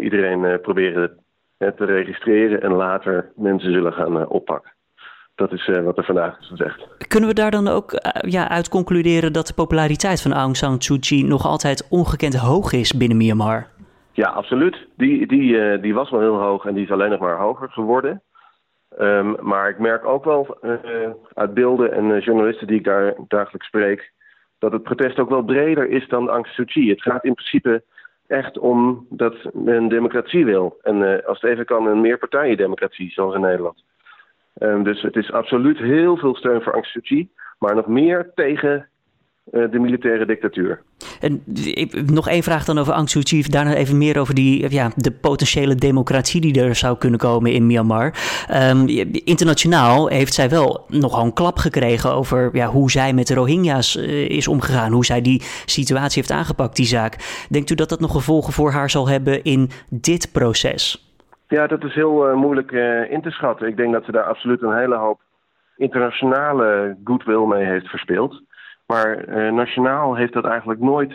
iedereen 0.00 0.60
proberen 0.60 1.21
te 1.70 1.84
registreren 1.84 2.62
en 2.62 2.72
later 2.72 3.32
mensen 3.36 3.72
zullen 3.72 3.92
gaan 3.92 4.16
uh, 4.16 4.30
oppakken. 4.30 4.72
Dat 5.34 5.52
is 5.52 5.68
uh, 5.68 5.84
wat 5.84 5.98
er 5.98 6.04
vandaag 6.04 6.38
is 6.40 6.46
gezegd. 6.48 6.86
Kunnen 7.08 7.28
we 7.28 7.34
daar 7.34 7.50
dan 7.50 7.68
ook 7.68 7.92
uh, 7.92 8.30
ja, 8.30 8.48
uit 8.48 8.68
concluderen 8.68 9.32
dat 9.32 9.46
de 9.46 9.54
populariteit 9.54 10.22
van 10.22 10.32
Aung 10.32 10.56
San 10.56 10.80
Suu 10.80 10.98
Kyi 10.98 11.24
nog 11.24 11.46
altijd 11.46 11.88
ongekend 11.90 12.36
hoog 12.36 12.72
is 12.72 12.92
binnen 12.92 13.16
Myanmar? 13.16 13.66
Ja, 14.12 14.28
absoluut. 14.28 14.76
Die, 14.96 15.26
die, 15.26 15.80
die 15.80 15.94
was 15.94 16.10
wel 16.10 16.20
heel 16.20 16.40
hoog 16.40 16.64
en 16.64 16.74
die 16.74 16.84
is 16.84 16.90
alleen 16.90 17.10
nog 17.10 17.20
maar 17.20 17.38
hoger 17.38 17.68
geworden. 17.70 18.22
Um, 18.98 19.36
maar 19.40 19.68
ik 19.68 19.78
merk 19.78 20.04
ook 20.04 20.24
wel 20.24 20.58
uit 21.34 21.54
beelden 21.54 21.92
en 21.92 22.18
journalisten 22.20 22.66
die 22.66 22.78
ik 22.78 22.84
daar 22.84 23.14
dagelijks 23.28 23.66
spreek, 23.66 24.12
dat 24.58 24.72
het 24.72 24.82
protest 24.82 25.18
ook 25.18 25.28
wel 25.28 25.42
breder 25.42 25.88
is 25.88 26.08
dan 26.08 26.28
Aung 26.28 26.46
San 26.46 26.54
Suu 26.54 26.64
Kyi. 26.64 26.90
Het 26.90 27.02
gaat 27.02 27.24
in 27.24 27.34
principe 27.34 27.82
echt 28.26 28.58
om 28.58 29.06
dat 29.10 29.34
men 29.52 29.88
democratie 29.88 30.44
wil. 30.44 30.78
En 30.82 30.96
uh, 30.96 31.26
als 31.26 31.40
het 31.40 31.50
even 31.50 31.64
kan, 31.64 31.86
een 31.86 32.00
meerpartijendemocratie, 32.00 33.10
zoals 33.10 33.34
in 33.34 33.40
Nederland. 33.40 33.84
Um, 34.60 34.82
dus 34.82 35.02
het 35.02 35.16
is 35.16 35.32
absoluut 35.32 35.78
heel 35.78 36.16
veel 36.16 36.34
steun 36.34 36.62
voor 36.62 36.72
Aung 36.72 37.28
maar 37.58 37.74
nog 37.74 37.86
meer 37.86 38.30
tegen 38.34 38.88
de 39.44 39.78
militaire 39.78 40.26
dictatuur. 40.26 40.82
En 41.20 41.42
nog 42.12 42.28
één 42.28 42.42
vraag 42.42 42.64
dan 42.64 42.78
over 42.78 42.92
Aung 42.92 43.08
San 43.08 43.22
Suu 43.22 43.40
Kyi. 43.40 43.50
Daarna 43.50 43.74
even 43.74 43.98
meer 43.98 44.18
over 44.18 44.34
die, 44.34 44.70
ja, 44.70 44.90
de 44.96 45.10
potentiële 45.10 45.74
democratie 45.74 46.40
die 46.40 46.62
er 46.62 46.74
zou 46.74 46.98
kunnen 46.98 47.18
komen 47.18 47.52
in 47.52 47.66
Myanmar. 47.66 48.14
Um, 48.70 48.88
internationaal 49.24 50.08
heeft 50.08 50.34
zij 50.34 50.48
wel 50.48 50.84
nogal 50.88 51.24
een 51.24 51.32
klap 51.32 51.56
gekregen 51.56 52.12
over 52.12 52.50
ja, 52.52 52.66
hoe 52.66 52.90
zij 52.90 53.12
met 53.12 53.26
de 53.26 53.34
Rohingya's 53.34 53.96
uh, 53.96 54.28
is 54.28 54.48
omgegaan. 54.48 54.92
Hoe 54.92 55.04
zij 55.04 55.20
die 55.20 55.42
situatie 55.64 56.22
heeft 56.22 56.34
aangepakt, 56.38 56.76
die 56.76 56.86
zaak. 56.86 57.44
Denkt 57.48 57.70
u 57.70 57.74
dat 57.74 57.88
dat 57.88 58.00
nog 58.00 58.12
gevolgen 58.12 58.52
voor 58.52 58.70
haar 58.70 58.90
zal 58.90 59.08
hebben 59.08 59.42
in 59.42 59.70
dit 59.90 60.32
proces? 60.32 61.12
Ja, 61.48 61.66
dat 61.66 61.84
is 61.84 61.94
heel 61.94 62.28
uh, 62.30 62.34
moeilijk 62.34 62.70
in 63.10 63.22
te 63.22 63.30
schatten. 63.30 63.68
Ik 63.68 63.76
denk 63.76 63.92
dat 63.92 64.04
ze 64.04 64.12
daar 64.12 64.24
absoluut 64.24 64.62
een 64.62 64.76
hele 64.76 64.96
hoop 64.96 65.20
internationale 65.76 66.96
goodwill 67.04 67.46
mee 67.46 67.64
heeft 67.64 67.86
verspeeld. 67.86 68.42
Maar 68.92 69.24
nationaal 69.52 70.14
heeft 70.16 70.32
dat 70.32 70.44
eigenlijk 70.44 70.80
nooit 70.80 71.14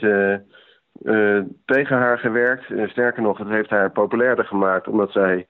tegen 1.66 1.98
haar 1.98 2.20
gewerkt. 2.20 2.66
sterker 2.90 3.22
nog, 3.22 3.38
het 3.38 3.48
heeft 3.48 3.70
haar 3.70 3.92
populairder 3.92 4.46
gemaakt, 4.46 4.88
omdat 4.88 5.12
zij 5.12 5.48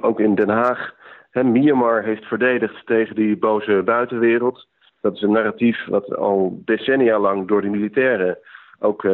ook 0.00 0.20
in 0.20 0.34
Den 0.34 0.48
Haag 0.48 0.94
Myanmar 1.32 2.02
heeft 2.02 2.24
verdedigd 2.24 2.86
tegen 2.86 3.14
die 3.14 3.36
boze 3.36 3.82
buitenwereld. 3.84 4.68
Dat 5.00 5.14
is 5.14 5.22
een 5.22 5.32
narratief 5.32 5.86
wat 5.86 6.16
al 6.16 6.62
decennia 6.64 7.18
lang 7.18 7.48
door 7.48 7.62
de 7.62 7.68
militairen 7.68 8.38
ook 8.78 9.04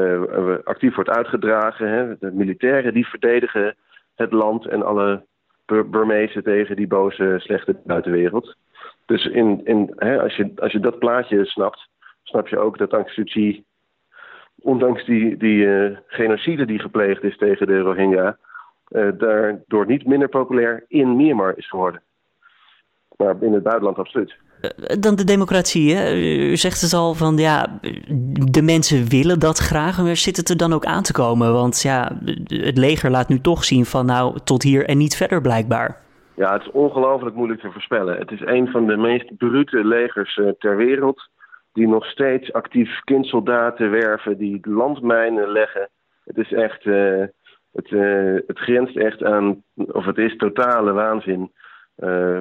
actief 0.65 0.95
wordt 0.95 1.11
uitgedragen. 1.11 1.89
Hè. 1.89 2.19
De 2.19 2.33
militairen 2.33 2.95
die 2.95 3.07
verdedigen 3.07 3.77
het 4.15 4.33
land 4.33 4.67
en 4.67 4.83
alle 4.83 5.23
Burmezen 5.67 6.43
tegen 6.43 6.77
die 6.77 6.87
boze, 6.87 7.35
slechte 7.39 7.77
buitenwereld. 7.85 8.57
Dus 9.11 9.27
in, 9.27 9.61
in, 9.65 9.93
hè, 9.97 10.21
als, 10.21 10.37
je, 10.37 10.53
als 10.57 10.73
je 10.73 10.81
dat 10.81 10.99
plaatje 10.99 11.45
snapt, 11.45 11.89
snap 12.23 12.49
je 12.49 12.59
ook 12.59 12.79
dat 12.79 12.93
Aung 12.93 13.11
San 13.11 13.65
ondanks 14.63 15.05
die, 15.05 15.37
die 15.37 15.65
uh, 15.65 15.97
genocide 16.07 16.67
die 16.67 16.79
gepleegd 16.79 17.23
is 17.23 17.37
tegen 17.37 17.67
de 17.67 17.79
Rohingya, 17.79 18.37
uh, 18.89 19.09
daardoor 19.19 19.87
niet 19.87 20.07
minder 20.07 20.29
populair 20.29 20.85
in 20.89 21.17
Myanmar 21.17 21.57
is 21.57 21.69
geworden. 21.69 22.03
Maar 23.17 23.37
in 23.41 23.53
het 23.53 23.63
buitenland 23.63 23.99
absoluut. 23.99 24.35
Eh, 24.61 24.97
dan 25.01 25.15
de 25.15 25.25
democratie. 25.25 25.95
Hè? 25.95 26.15
U 26.51 26.57
zegt 26.57 26.81
het 26.81 26.93
al 26.93 27.15
van 27.15 27.37
ja, 27.37 27.81
de 28.51 28.63
mensen 28.63 29.09
willen 29.09 29.39
dat 29.39 29.59
graag. 29.59 30.03
Maar 30.03 30.17
zit 30.17 30.37
het 30.37 30.49
er 30.49 30.57
dan 30.57 30.73
ook 30.73 30.85
aan 30.85 31.03
te 31.03 31.13
komen? 31.13 31.53
Want 31.53 31.83
ja, 31.83 32.19
het 32.47 32.79
leger 32.79 33.11
laat 33.11 33.29
nu 33.29 33.41
toch 33.41 33.65
zien 33.65 33.85
van 33.85 34.07
nou 34.07 34.39
tot 34.45 34.63
hier 34.63 34.87
en 34.87 34.99
niet 34.99 35.17
verder 35.17 35.41
blijkbaar. 35.41 36.09
Ja, 36.41 36.53
het 36.53 36.63
is 36.63 36.71
ongelooflijk 36.71 37.37
moeilijk 37.37 37.61
te 37.61 37.71
voorspellen. 37.71 38.19
Het 38.19 38.31
is 38.31 38.41
een 38.41 38.69
van 38.69 38.87
de 38.87 38.97
meest 38.97 39.37
brute 39.37 39.85
legers 39.85 40.37
uh, 40.37 40.49
ter 40.59 40.77
wereld. 40.77 41.29
Die 41.73 41.89
nog 41.89 42.07
steeds 42.07 42.53
actief 42.53 43.01
kindsoldaten 43.05 43.91
werven, 43.91 44.39
die 44.39 44.61
landmijnen 44.63 45.49
leggen. 45.49 45.89
Het 46.25 46.37
is 46.37 46.53
echt, 46.53 46.85
uh, 46.85 47.25
het, 47.73 47.91
uh, 47.91 48.39
het 48.47 48.59
grenst 48.59 48.97
echt 48.97 49.25
aan, 49.25 49.63
of 49.75 50.05
het 50.05 50.19
is 50.19 50.37
totale 50.37 50.93
waanzin. 50.93 51.53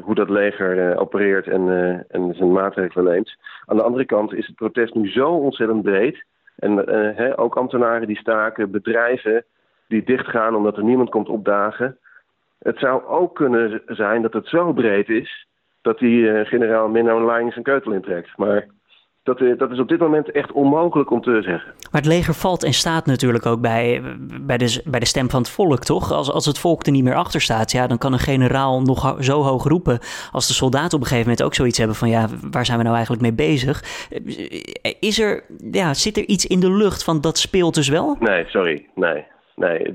Hoe 0.01 0.15
dat 0.15 0.29
leger 0.29 0.97
opereert 0.97 1.47
en, 1.47 1.69
en 2.09 2.33
zijn 2.33 2.51
maatregelen 2.51 3.11
neemt. 3.11 3.35
Aan 3.65 3.77
de 3.77 3.83
andere 3.83 4.05
kant 4.05 4.33
is 4.33 4.47
het 4.47 4.55
protest 4.55 4.93
nu 4.93 5.09
zo 5.09 5.29
ontzettend 5.29 5.81
breed. 5.81 6.25
En 6.55 6.77
hè, 7.15 7.39
ook 7.39 7.57
ambtenaren 7.57 8.07
die 8.07 8.17
staken, 8.17 8.71
bedrijven 8.71 9.45
die 9.87 10.03
dichtgaan 10.03 10.55
omdat 10.55 10.77
er 10.77 10.83
niemand 10.83 11.09
komt 11.09 11.29
opdagen. 11.29 11.97
Het 12.59 12.79
zou 12.79 13.05
ook 13.05 13.35
kunnen 13.35 13.81
zijn 13.85 14.21
dat 14.21 14.33
het 14.33 14.47
zo 14.47 14.73
breed 14.73 15.09
is 15.09 15.47
dat 15.81 15.99
die 15.99 16.45
generaal 16.45 16.87
Minno 16.87 17.25
Lijn 17.25 17.51
zijn 17.51 17.63
keutel 17.63 17.91
intrekt. 17.91 18.37
Maar 18.37 18.67
dat, 19.23 19.41
eh, 19.41 19.57
dat 19.57 19.71
is 19.71 19.79
op 19.79 19.87
dit 19.87 19.99
moment 19.99 20.31
echt 20.31 20.51
onmogelijk 20.51 21.11
om 21.11 21.21
te 21.21 21.41
zeggen. 21.41 21.73
Maar 21.91 22.01
het 22.01 22.05
leger 22.05 22.33
valt 22.33 22.63
en 22.63 22.73
staat 22.73 23.05
natuurlijk 23.05 23.45
ook 23.45 23.61
bij, 23.61 24.01
bij, 24.41 24.57
de, 24.57 24.81
bij 24.85 24.99
de 24.99 25.05
stem 25.05 25.29
van 25.29 25.39
het 25.39 25.49
volk, 25.49 25.83
toch? 25.83 26.11
Als, 26.11 26.31
als 26.31 26.45
het 26.45 26.59
volk 26.59 26.85
er 26.85 26.91
niet 26.91 27.03
meer 27.03 27.15
achter 27.15 27.41
staat, 27.41 27.71
ja, 27.71 27.87
dan 27.87 27.97
kan 27.97 28.13
een 28.13 28.19
generaal 28.19 28.81
nog 28.81 29.17
zo 29.19 29.41
hoog 29.41 29.63
roepen. 29.63 29.99
Als 30.31 30.47
de 30.47 30.53
soldaten 30.53 30.93
op 30.93 31.01
een 31.01 31.07
gegeven 31.07 31.29
moment 31.29 31.43
ook 31.43 31.53
zoiets 31.53 31.77
hebben 31.77 31.95
van, 31.95 32.09
ja, 32.09 32.27
waar 32.51 32.65
zijn 32.65 32.77
we 32.77 32.83
nou 32.83 32.95
eigenlijk 32.95 33.25
mee 33.25 33.49
bezig? 33.49 33.83
Is 34.99 35.19
er, 35.19 35.43
ja, 35.71 35.93
zit 35.93 36.17
er 36.17 36.23
iets 36.23 36.45
in 36.45 36.59
de 36.59 36.71
lucht 36.71 37.03
van 37.03 37.21
dat 37.21 37.37
speelt 37.37 37.75
dus 37.75 37.89
wel? 37.89 38.15
Nee, 38.19 38.45
sorry, 38.47 38.87
nee. 38.95 39.25
Nee, 39.59 39.93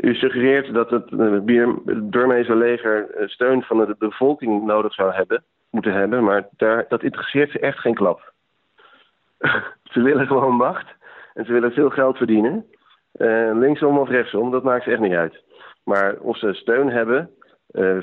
u, 0.00 0.14
suggereert 0.14 0.74
dat 0.74 0.90
het, 0.90 1.10
het 1.10 2.10
Burmeese 2.10 2.56
leger 2.56 3.06
steun 3.26 3.62
van 3.62 3.78
de 3.78 3.94
bevolking 3.98 4.64
nodig 4.64 4.94
zou 4.94 5.12
hebben, 5.12 5.44
moeten 5.70 5.92
hebben, 5.92 6.24
maar 6.24 6.48
daar, 6.56 6.84
dat 6.88 7.02
interesseert 7.02 7.50
ze 7.50 7.58
echt 7.58 7.78
geen 7.78 7.94
klap. 7.94 8.32
ze 9.92 10.02
willen 10.02 10.26
gewoon 10.26 10.54
macht 10.54 10.86
en 11.34 11.44
ze 11.44 11.52
willen 11.52 11.72
veel 11.72 11.90
geld 11.90 12.16
verdienen. 12.16 12.66
Uh, 13.16 13.50
linksom 13.52 13.98
of 13.98 14.08
rechtsom, 14.08 14.50
dat 14.50 14.62
maakt 14.62 14.84
ze 14.84 14.90
echt 14.90 15.00
niet 15.00 15.12
uit. 15.12 15.42
Maar 15.84 16.16
of 16.20 16.38
ze 16.38 16.52
steun 16.52 16.90
hebben 16.90 17.30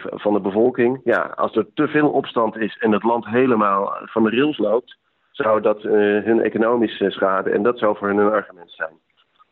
van 0.03 0.33
de 0.33 0.39
bevolking, 0.39 1.01
ja, 1.03 1.21
als 1.35 1.55
er 1.55 1.67
te 1.73 1.87
veel 1.87 2.09
opstand 2.09 2.57
is 2.57 2.77
en 2.77 2.91
het 2.91 3.03
land 3.03 3.25
helemaal 3.25 3.97
van 4.03 4.23
de 4.23 4.29
rails 4.29 4.57
loopt, 4.57 4.97
zou 5.31 5.61
dat 5.61 5.81
hun 5.81 6.41
economisch 6.41 7.03
schade 7.07 7.49
en 7.49 7.63
dat 7.63 7.79
zou 7.79 7.97
voor 7.97 8.07
hun 8.07 8.17
een 8.17 8.31
argument 8.31 8.71
zijn. 8.71 8.93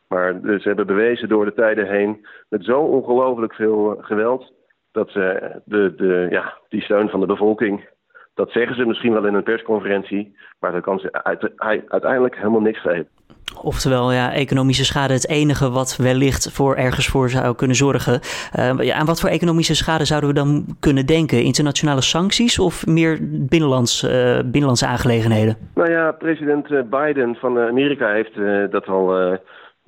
Maar 0.10 0.42
dus 0.42 0.62
ze 0.62 0.68
hebben 0.68 0.88
bewezen 0.88 1.30
door 1.30 1.46
de 1.46 1.54
tijden 1.54 1.88
heen 1.88 2.26
met 2.50 2.64
zo 2.64 2.80
ongelooflijk 2.80 3.54
veel 3.54 3.98
geweld 4.02 4.54
dat 4.92 5.10
ze 5.10 5.52
de, 5.66 5.94
de, 5.96 6.28
ja, 6.30 6.58
die 6.70 6.82
steun 6.82 7.10
van 7.10 7.20
de 7.20 7.26
bevolking 7.26 7.88
dat 8.40 8.52
zeggen 8.52 8.76
ze 8.76 8.86
misschien 8.86 9.14
wel 9.14 9.26
in 9.26 9.34
een 9.34 9.44
persconferentie, 9.44 10.36
maar 10.60 10.72
dat 10.72 10.82
kan 10.82 11.00
ze 11.00 11.24
uiteindelijk 11.88 12.36
helemaal 12.36 12.62
niks 12.62 12.82
geven. 12.82 13.08
Oftewel, 13.64 14.12
ja, 14.12 14.34
economische 14.34 14.86
schade 14.86 15.14
het 15.14 15.30
enige 15.30 15.70
wat 15.70 15.96
wellicht 15.96 16.52
voor 16.52 16.76
ergens 16.76 17.08
voor 17.08 17.30
zou 17.30 17.56
kunnen 17.56 17.76
zorgen. 17.76 18.20
Uh, 18.60 18.86
ja, 18.86 18.96
aan 18.96 19.06
wat 19.06 19.20
voor 19.20 19.30
economische 19.30 19.76
schade 19.76 20.06
zouden 20.06 20.30
we 20.30 20.36
dan 20.36 20.66
kunnen 20.80 21.06
denken? 21.06 21.44
Internationale 21.44 22.02
sancties 22.02 22.60
of 22.60 22.86
meer 22.86 23.18
binnenlands, 23.50 24.04
uh, 24.04 24.40
binnenlandse 24.40 24.88
aangelegenheden? 24.88 25.58
Nou 25.76 25.92
ja, 25.92 26.12
president 26.12 26.72
eh, 26.72 26.82
Biden 26.90 27.36
van 27.36 27.60
Amerika 27.60 28.12
heeft 28.12 28.36
dat 28.72 28.88
al 28.88 29.38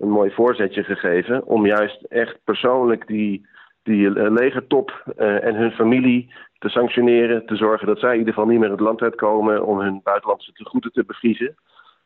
een 0.02 0.10
mooi 0.10 0.32
voorzetje 0.32 0.84
gegeven. 0.84 1.46
Om 1.46 1.66
juist 1.66 2.04
echt 2.04 2.38
persoonlijk 2.44 3.08
die, 3.08 3.46
die 3.84 4.32
legertop 4.32 5.04
en 5.16 5.56
hun 5.56 5.72
familie 5.72 6.34
te 6.60 6.70
sanctioneren, 6.70 7.46
te 7.46 7.56
zorgen 7.56 7.88
dat 7.88 8.00
zij 8.00 8.12
in 8.12 8.18
ieder 8.18 8.34
geval 8.34 8.50
niet 8.50 8.60
meer 8.60 8.72
het 8.72 8.80
land 8.80 9.02
uitkomen 9.02 9.66
om 9.66 9.80
hun 9.80 10.02
buitenlandse 10.04 10.52
tegoeden 10.52 10.92
te 10.92 11.04
bevriezen. 11.04 11.56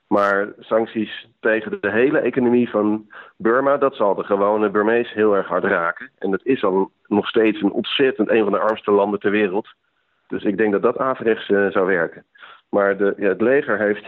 Maar 0.08 0.54
sancties 0.60 1.28
tegen 1.40 1.78
de 1.82 1.92
hele 1.92 2.20
economie 2.20 2.70
van 2.70 3.08
Burma, 3.38 3.78
dat 3.78 3.96
zal 3.96 4.16
de 4.16 4.24
gewone 4.24 4.70
Burmees 4.70 5.14
heel 5.14 5.36
erg 5.36 5.48
hard 5.48 5.64
raken. 5.64 6.12
En 6.18 6.32
dat 6.32 6.46
is 6.46 6.64
al 6.64 6.92
nog 7.08 7.28
steeds 7.28 7.62
een 7.62 7.72
ontzettend 7.72 8.30
een 8.30 8.44
van 8.44 8.52
de 8.52 8.60
armste 8.60 8.92
landen 8.92 9.20
ter 9.20 9.32
wereld. 9.32 9.68
Dus 10.28 10.44
ik 10.44 10.58
denk 10.58 10.72
dat 10.72 10.82
dat 10.82 10.98
averechts 10.98 11.50
uh, 11.50 11.72
zou 11.72 11.86
werken. 11.86 12.26
Maar 12.70 12.98
de, 12.98 13.14
ja, 13.18 13.28
het 13.28 13.42
leger 13.42 13.80
heeft 13.80 14.06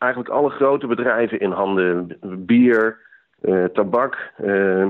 eigenlijk 0.00 0.32
alle 0.32 0.50
grote 0.50 0.86
bedrijven 0.86 1.40
in 1.40 1.50
handen. 1.50 2.18
Bier, 2.46 2.98
uh, 3.42 3.64
tabak, 3.64 4.32
uh, 4.44 4.88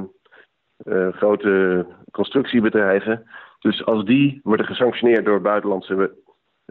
grote 1.12 1.86
constructiebedrijven. 2.10 3.26
Dus 3.60 3.84
als 3.84 4.04
die 4.04 4.40
worden 4.42 4.66
gesanctioneerd 4.66 5.24
door 5.24 5.40
buitenlandse 5.40 6.14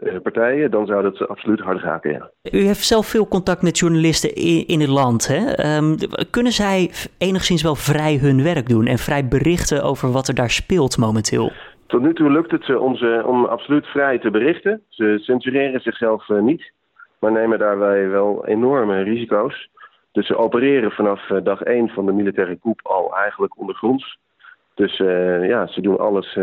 eh, 0.00 0.20
partijen, 0.22 0.70
dan 0.70 0.86
zou 0.86 1.02
dat 1.02 1.28
absoluut 1.28 1.60
hard 1.60 1.80
raken. 1.82 2.10
Ja. 2.12 2.30
U 2.52 2.58
heeft 2.58 2.84
zelf 2.84 3.06
veel 3.06 3.28
contact 3.28 3.62
met 3.62 3.78
journalisten 3.78 4.34
in, 4.66 4.80
het 4.80 4.88
land. 4.88 5.28
Hè? 5.28 5.52
Ehm, 5.52 5.96
kunnen 6.30 6.52
zij 6.52 6.90
enigszins 7.18 7.62
wel 7.62 7.74
vrij 7.74 8.16
hun 8.16 8.42
werk 8.42 8.68
doen 8.68 8.86
en 8.86 8.98
vrij 8.98 9.28
berichten 9.28 9.82
over 9.82 10.12
wat 10.12 10.28
er 10.28 10.34
daar 10.34 10.50
speelt 10.50 10.98
momenteel? 10.98 11.52
Tot 11.86 12.00
nu 12.02 12.14
toe 12.14 12.30
lukt 12.30 12.50
het 12.50 12.64
ze 12.64 12.78
om, 12.78 12.96
ze, 12.96 13.22
om 13.26 13.44
absoluut 13.44 13.86
vrij 13.86 14.18
te 14.18 14.30
berichten. 14.30 14.82
Ze 14.88 15.18
censureren 15.20 15.80
zichzelf 15.80 16.28
niet, 16.28 16.72
maar 17.20 17.32
nemen 17.32 17.58
daarbij 17.58 18.08
wel 18.08 18.46
enorme 18.46 19.02
risico's. 19.02 19.68
Dus 20.12 20.26
ze 20.26 20.36
opereren 20.36 20.90
vanaf 20.90 21.28
uh, 21.28 21.44
dag 21.44 21.62
één 21.62 21.88
van 21.88 22.06
de 22.06 22.12
militaire 22.12 22.58
coup 22.60 22.80
al 22.82 23.16
eigenlijk 23.16 23.58
ondergronds. 23.58 24.18
Dus 24.74 24.96
ja, 24.96 25.66
ze 25.66 25.80
doen 25.80 25.98
alles 25.98 26.38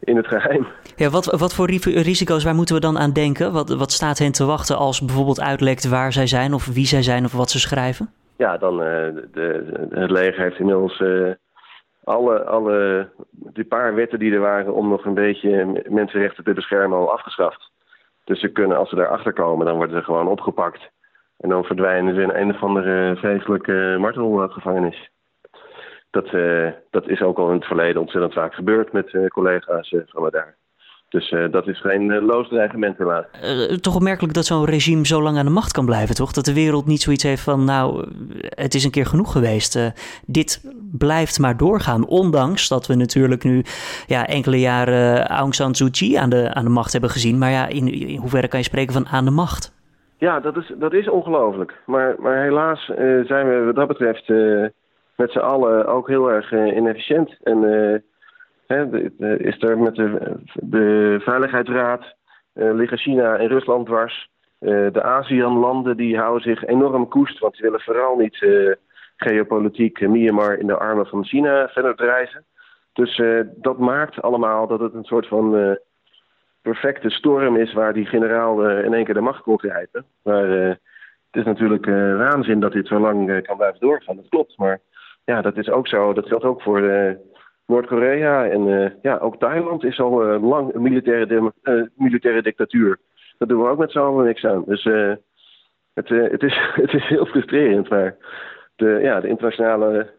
in 0.00 0.16
het 0.16 0.26
geheim. 0.26 0.66
Ja, 0.96 1.08
wat, 1.08 1.24
wat 1.24 1.54
voor 1.54 1.70
risico's, 1.70 2.44
waar 2.44 2.54
moeten 2.54 2.74
we 2.74 2.80
dan 2.80 2.98
aan 2.98 3.12
denken? 3.12 3.52
Wat, 3.52 3.68
wat 3.68 3.92
staat 3.92 4.18
hen 4.18 4.32
te 4.32 4.44
wachten 4.44 4.76
als 4.76 5.04
bijvoorbeeld 5.04 5.40
uitlekt 5.40 5.88
waar 5.88 6.12
zij 6.12 6.26
zijn 6.26 6.54
of 6.54 6.66
wie 6.66 6.86
zij 6.86 7.02
zijn 7.02 7.24
of 7.24 7.32
wat 7.32 7.50
ze 7.50 7.58
schrijven? 7.58 8.10
Ja, 8.36 8.56
dan 8.56 8.72
uh, 8.72 8.86
de, 9.32 9.88
het 9.90 10.10
leger 10.10 10.42
heeft 10.42 10.58
inmiddels 10.58 11.02
alle, 12.04 12.44
alle 12.44 13.08
die 13.30 13.64
paar 13.64 13.94
wetten 13.94 14.18
die 14.18 14.32
er 14.32 14.40
waren 14.40 14.74
om 14.74 14.88
nog 14.88 15.04
een 15.04 15.14
beetje 15.14 15.82
mensenrechten 15.88 16.44
te 16.44 16.52
beschermen 16.52 16.98
al 16.98 17.12
afgeschaft. 17.12 17.69
Dus 18.24 18.40
ze 18.40 18.48
kunnen, 18.48 18.76
als 18.76 18.88
ze 18.88 18.94
daarachter 18.94 19.32
komen, 19.32 19.66
dan 19.66 19.76
worden 19.76 19.96
ze 19.96 20.04
gewoon 20.04 20.28
opgepakt. 20.28 20.90
En 21.36 21.48
dan 21.48 21.64
verdwijnen 21.64 22.14
ze 22.14 22.22
in 22.22 22.34
een 22.34 22.54
of 22.54 22.62
andere 22.62 23.16
vreselijke 23.16 23.96
martelgevangenis 23.98 25.10
dat, 26.10 26.32
uh, 26.32 26.70
dat 26.90 27.08
is 27.08 27.22
ook 27.22 27.38
al 27.38 27.48
in 27.48 27.54
het 27.54 27.64
verleden 27.64 28.00
ontzettend 28.00 28.32
vaak 28.32 28.54
gebeurd 28.54 28.92
met 28.92 29.12
uh, 29.12 29.26
collega's 29.26 29.90
uh, 29.90 30.02
van 30.06 30.22
me 30.22 30.30
daar. 30.30 30.56
Dus 31.10 31.34
dat 31.50 31.66
is 31.66 31.80
geen 31.80 32.24
loos 32.24 32.48
dreigement 32.48 32.98
helaas. 32.98 33.24
toch 33.80 33.94
opmerkelijk 33.94 34.34
dat 34.34 34.44
zo'n 34.44 34.64
regime 34.64 35.06
zo 35.06 35.22
lang 35.22 35.38
aan 35.38 35.44
de 35.44 35.50
macht 35.50 35.72
kan 35.72 35.84
blijven, 35.84 36.14
toch? 36.14 36.32
Dat 36.32 36.44
de 36.44 36.54
wereld 36.54 36.86
niet 36.86 37.00
zoiets 37.00 37.22
heeft 37.22 37.42
van, 37.42 37.64
nou, 37.64 38.08
het 38.38 38.74
is 38.74 38.84
een 38.84 38.90
keer 38.90 39.06
genoeg 39.06 39.32
geweest. 39.32 39.92
dit 40.26 40.72
blijft 40.98 41.38
maar 41.38 41.56
doorgaan, 41.56 42.06
ondanks 42.06 42.68
dat 42.68 42.86
we 42.86 42.94
natuurlijk 42.94 43.44
nu 43.44 43.62
ja, 44.06 44.26
enkele 44.26 44.60
jaren 44.60 45.26
Aung 45.26 45.54
San 45.54 45.74
Suu 45.74 45.90
Kyi 45.90 46.14
aan 46.14 46.30
de, 46.30 46.54
aan 46.54 46.64
de 46.64 46.70
macht 46.70 46.92
hebben 46.92 47.10
gezien. 47.10 47.38
Maar 47.38 47.50
ja, 47.50 47.66
in, 47.66 47.88
in 47.88 48.18
hoeverre 48.18 48.48
kan 48.48 48.58
je 48.58 48.64
spreken 48.64 48.92
van 48.92 49.06
aan 49.06 49.24
de 49.24 49.30
macht? 49.30 49.78
Ja, 50.18 50.40
dat 50.40 50.56
is, 50.56 50.72
dat 50.78 50.92
is 50.92 51.08
ongelooflijk. 51.08 51.74
Maar, 51.86 52.14
maar 52.18 52.42
helaas 52.42 52.84
zijn 53.24 53.48
we 53.48 53.62
wat 53.64 53.74
dat 53.74 53.88
betreft 53.88 54.28
met 55.20 55.32
z'n 55.32 55.38
allen 55.38 55.86
ook 55.86 56.08
heel 56.08 56.30
erg 56.30 56.52
uh, 56.52 56.76
inefficiënt. 56.76 57.36
En 57.42 57.62
uh, 57.62 57.98
is 59.38 59.62
er 59.62 59.78
met 59.78 59.94
de, 59.94 60.36
de 60.54 61.16
Veiligheidsraad 61.20 62.14
uh, 62.54 62.74
liggen 62.74 62.98
China 62.98 63.36
en 63.36 63.48
Rusland 63.48 63.86
dwars. 63.86 64.30
de 64.58 65.02
ASEAN-landen 65.02 65.96
die 65.96 66.18
houden 66.18 66.42
zich 66.42 66.64
enorm 66.64 67.08
koest, 67.08 67.38
want 67.38 67.52
die 67.52 67.62
willen 67.62 67.80
vooral 67.80 68.16
niet 68.16 68.46
geopolitiek 69.16 70.08
Myanmar 70.08 70.58
in 70.58 70.66
de 70.66 70.78
armen 70.78 71.06
van 71.06 71.24
China 71.24 71.68
verder 71.68 71.96
drijven. 71.96 72.44
Dus 72.92 73.22
dat 73.56 73.78
maakt 73.78 74.22
allemaal 74.22 74.66
dat 74.66 74.80
het 74.80 74.94
een 74.94 75.04
soort 75.04 75.26
van 75.26 75.78
perfecte 76.62 77.10
storm 77.10 77.56
is 77.56 77.72
waar 77.72 77.92
die 77.92 78.06
generaal 78.06 78.68
in 78.68 78.94
één 78.94 79.04
keer 79.04 79.14
de 79.14 79.20
macht 79.20 79.42
kon 79.42 79.58
grijpen. 79.58 80.04
Maar 80.22 80.48
het 80.48 80.78
is 81.30 81.44
natuurlijk 81.44 81.86
waanzin 82.16 82.60
dat 82.60 82.72
dit 82.72 82.86
zo 82.86 82.98
lang 82.98 83.42
kan 83.42 83.56
blijven 83.56 83.80
doorgaan. 83.80 84.16
Dat 84.16 84.28
klopt, 84.28 84.58
maar 84.58 84.80
ja, 85.24 85.42
dat 85.42 85.56
is 85.56 85.70
ook 85.70 85.88
zo. 85.88 86.12
Dat 86.12 86.28
geldt 86.28 86.44
ook 86.44 86.62
voor 86.62 86.80
Noord-Korea 87.70 88.46
en 88.46 88.94
ja, 89.02 89.16
ook 89.16 89.38
Thailand 89.38 89.84
is 89.84 90.00
al 90.00 90.40
lang 90.40 90.74
een 90.74 90.82
militaire, 90.82 91.52
militaire 91.94 92.42
dictatuur. 92.42 92.98
Dat 93.38 93.48
doen 93.48 93.62
we 93.62 93.68
ook 93.68 93.78
met 93.78 93.90
z'n 93.90 93.98
allen 93.98 94.24
niks 94.24 94.44
aan. 94.44 94.62
Dus 94.66 94.84
het, 95.94 96.08
het, 96.08 96.42
is, 96.42 96.70
het 96.84 96.92
is 96.92 97.08
heel 97.08 97.26
frustrerend, 97.26 97.88
maar 97.88 98.16
de, 98.76 98.98
ja, 99.02 99.20
de 99.20 99.28
internationale 99.28 100.10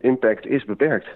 impact 0.00 0.46
is 0.46 0.64
beperkt. 0.64 1.06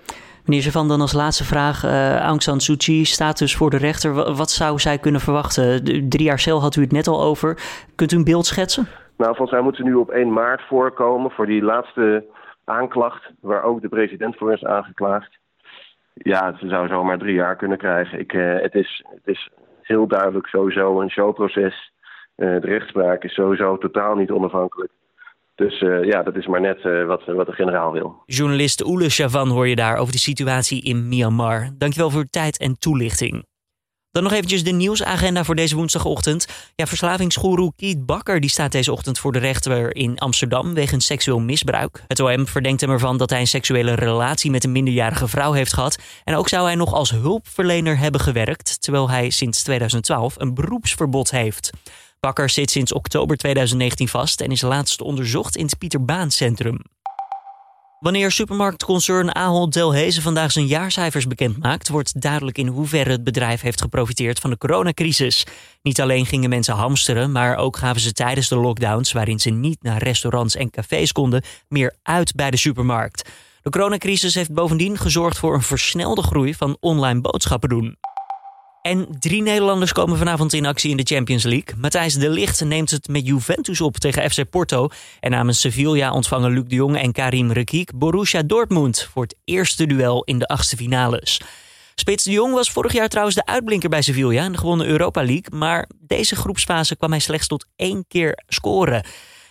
Meneer 0.45 0.71
Van, 0.71 0.89
dan 0.89 1.01
als 1.01 1.13
laatste 1.13 1.45
vraag. 1.45 1.85
Aung 2.21 2.43
San 2.43 2.61
Suu 2.61 2.77
Kyi 2.77 3.05
staat 3.05 3.39
dus 3.39 3.57
voor 3.57 3.71
de 3.71 3.77
rechter. 3.77 4.15
Wat 4.15 4.51
zou 4.51 4.79
zij 4.79 4.99
kunnen 4.99 5.21
verwachten? 5.21 5.85
drie 6.09 6.25
jaar 6.25 6.39
cel 6.39 6.61
had 6.61 6.77
u 6.77 6.81
het 6.81 6.93
net 6.93 7.07
al 7.07 7.23
over. 7.23 7.59
Kunt 7.95 8.13
u 8.13 8.17
een 8.17 8.25
beeld 8.25 8.47
schetsen? 8.47 8.87
Nou, 9.17 9.31
volgens 9.37 9.51
mij 9.51 9.61
moet 9.61 9.77
ze 9.77 9.83
nu 9.83 9.95
op 9.95 10.11
1 10.11 10.33
maart 10.33 10.63
voorkomen 10.63 11.31
voor 11.31 11.47
die 11.47 11.63
laatste 11.63 12.25
aanklacht, 12.65 13.31
waar 13.41 13.63
ook 13.63 13.81
de 13.81 13.89
president 13.89 14.37
voor 14.37 14.53
is 14.53 14.65
aangeklaagd. 14.65 15.38
Ja, 16.19 16.57
ze 16.59 16.69
zou 16.69 16.89
zomaar 16.89 17.19
drie 17.19 17.35
jaar 17.35 17.57
kunnen 17.57 17.79
krijgen. 17.79 18.19
Ik, 18.19 18.33
uh, 18.33 18.61
het, 18.61 18.75
is, 18.75 19.05
het 19.11 19.27
is 19.27 19.49
heel 19.83 20.07
duidelijk 20.07 20.47
sowieso 20.47 21.01
een 21.01 21.11
showproces. 21.11 21.93
Uh, 22.37 22.61
de 22.61 22.67
rechtspraak 22.67 23.25
is 23.25 23.35
sowieso 23.35 23.79
totaal 23.79 24.15
niet 24.15 24.31
onafhankelijk. 24.31 24.91
Dus 25.55 25.81
uh, 25.81 26.05
ja, 26.05 26.23
dat 26.23 26.37
is 26.37 26.47
maar 26.47 26.61
net 26.61 26.83
wat, 27.07 27.25
wat 27.25 27.47
de 27.47 27.53
generaal 27.53 27.93
wil. 27.93 28.23
Journalist 28.27 28.87
Oele 28.87 29.09
Chavan 29.09 29.49
hoor 29.49 29.69
je 29.69 29.77
daar 29.77 29.97
over 29.97 30.13
de 30.13 30.19
situatie 30.19 30.83
in 30.83 31.09
Myanmar. 31.09 31.71
Dankjewel 31.79 32.11
voor 32.11 32.21
uw 32.21 32.27
tijd 32.31 32.59
en 32.59 32.79
toelichting. 32.79 33.45
Dan 34.11 34.23
nog 34.23 34.33
eventjes 34.33 34.65
de 34.65 34.71
nieuwsagenda 34.71 35.45
voor 35.45 35.55
deze 35.55 35.77
woensdagochtend. 35.77 36.47
Ja, 36.75 36.87
verslavingsgoeroe 36.87 37.73
Kiet 37.77 38.07
Bakker 38.07 38.41
die 38.41 38.51
staat 38.51 38.73
deze 38.73 38.93
ochtend 38.93 39.19
voor 39.19 39.33
de 39.33 39.39
rechter 39.39 39.97
in 39.97 40.19
Amsterdam 40.19 40.75
wegens 40.75 41.07
seksueel 41.07 41.41
misbruik. 41.41 42.05
Het 42.07 42.21
OM 42.21 42.47
verdenkt 42.47 42.81
hem 42.81 42.91
ervan 42.91 43.17
dat 43.17 43.31
hij 43.31 43.41
een 43.41 43.47
seksuele 43.47 43.95
relatie 43.95 44.51
met 44.51 44.65
een 44.65 44.73
minderjarige 44.73 45.29
vrouw 45.29 45.53
heeft 45.53 45.73
gehad. 45.73 45.99
En 46.25 46.35
ook 46.35 46.49
zou 46.49 46.67
hij 46.67 46.75
nog 46.75 46.93
als 46.93 47.11
hulpverlener 47.11 47.99
hebben 47.99 48.21
gewerkt, 48.21 48.83
terwijl 48.83 49.11
hij 49.11 49.31
sinds 49.31 49.63
2012 49.63 50.35
een 50.39 50.55
beroepsverbod 50.55 51.31
heeft. 51.31 51.71
Bakker 52.21 52.51
zit 52.51 52.71
sinds 52.71 52.93
oktober 52.93 53.37
2019 53.37 54.09
vast 54.09 54.41
en 54.41 54.51
is 54.51 54.61
laatst 54.61 55.01
onderzocht 55.01 55.57
in 55.57 55.65
het 55.65 55.79
Pieter 55.79 56.05
Baan 56.05 56.31
Centrum. 56.31 56.81
Wanneer 57.99 58.31
supermarktconcern 58.31 59.35
Ahold 59.35 59.73
Delhaize 59.73 60.23
vandaag 60.23 60.53
zijn 60.53 60.67
jaarcijfers 60.67 61.27
bekendmaakt, 61.27 61.89
wordt 61.89 62.21
duidelijk 62.21 62.59
in 62.59 62.67
hoeverre 62.67 63.11
het 63.11 63.25
bedrijf 63.25 63.61
heeft 63.61 63.81
geprofiteerd 63.81 64.39
van 64.39 64.51
de 64.51 64.59
coronacrisis. 64.59 65.47
Niet 65.83 66.01
alleen 66.01 66.27
gingen 66.27 66.51
mensen 66.51 66.75
hamsteren, 66.75 67.33
maar 67.33 67.57
ook 67.57 67.77
gaven 67.77 68.01
ze 68.01 68.13
tijdens 68.13 68.49
de 68.49 68.57
lockdowns, 68.57 69.13
waarin 69.13 69.41
ze 69.41 69.51
niet 69.51 69.83
naar 69.83 70.03
restaurants 70.03 70.57
en 70.57 70.71
cafés 70.71 71.13
konden, 71.13 71.43
meer 71.69 71.95
uit 72.03 72.35
bij 72.35 72.51
de 72.51 72.57
supermarkt. 72.57 73.29
De 73.63 73.71
coronacrisis 73.71 74.35
heeft 74.35 74.53
bovendien 74.53 74.99
gezorgd 74.99 75.39
voor 75.39 75.55
een 75.55 75.63
versnelde 75.63 76.23
groei 76.23 76.55
van 76.55 76.77
online 76.81 77.21
boodschappen 77.21 77.69
doen. 77.69 77.97
En 78.83 79.07
drie 79.19 79.43
Nederlanders 79.43 79.93
komen 79.93 80.19
vanavond 80.19 80.53
in 80.53 80.67
actie 80.67 80.91
in 80.91 80.97
de 80.97 81.15
Champions 81.15 81.45
League. 81.45 81.77
Matthijs 81.77 82.15
de 82.15 82.31
Ligt 82.31 82.65
neemt 82.65 82.91
het 82.91 83.09
met 83.09 83.27
Juventus 83.27 83.81
op 83.81 83.97
tegen 83.97 84.31
FC 84.31 84.51
Porto. 84.51 84.89
En 85.21 85.31
namens 85.31 85.61
Sevilla 85.61 86.13
ontvangen 86.13 86.51
Luc 86.51 86.65
de 86.67 86.75
Jong 86.75 86.99
en 86.99 87.13
Karim 87.13 87.53
Rekiek 87.53 87.99
Borussia 87.99 88.43
Dortmund 88.43 89.09
voor 89.13 89.23
het 89.23 89.37
eerste 89.45 89.87
duel 89.87 90.25
in 90.25 90.39
de 90.39 90.47
achtste 90.47 90.77
finales. 90.77 91.41
Spits 91.95 92.25
de 92.25 92.31
Jong 92.31 92.55
was 92.55 92.71
vorig 92.71 92.93
jaar 92.93 93.09
trouwens 93.09 93.37
de 93.37 93.47
uitblinker 93.47 93.89
bij 93.89 94.03
Sevilla 94.03 94.45
in 94.45 94.53
de 94.53 94.59
gewonnen 94.59 94.87
Europa 94.87 95.25
League. 95.25 95.59
Maar 95.59 95.89
deze 96.01 96.37
groepsfase 96.37 96.97
kwam 96.97 97.11
hij 97.11 97.21
slechts 97.21 97.47
tot 97.47 97.67
één 97.77 98.05
keer 98.09 98.43
scoren. 98.47 99.05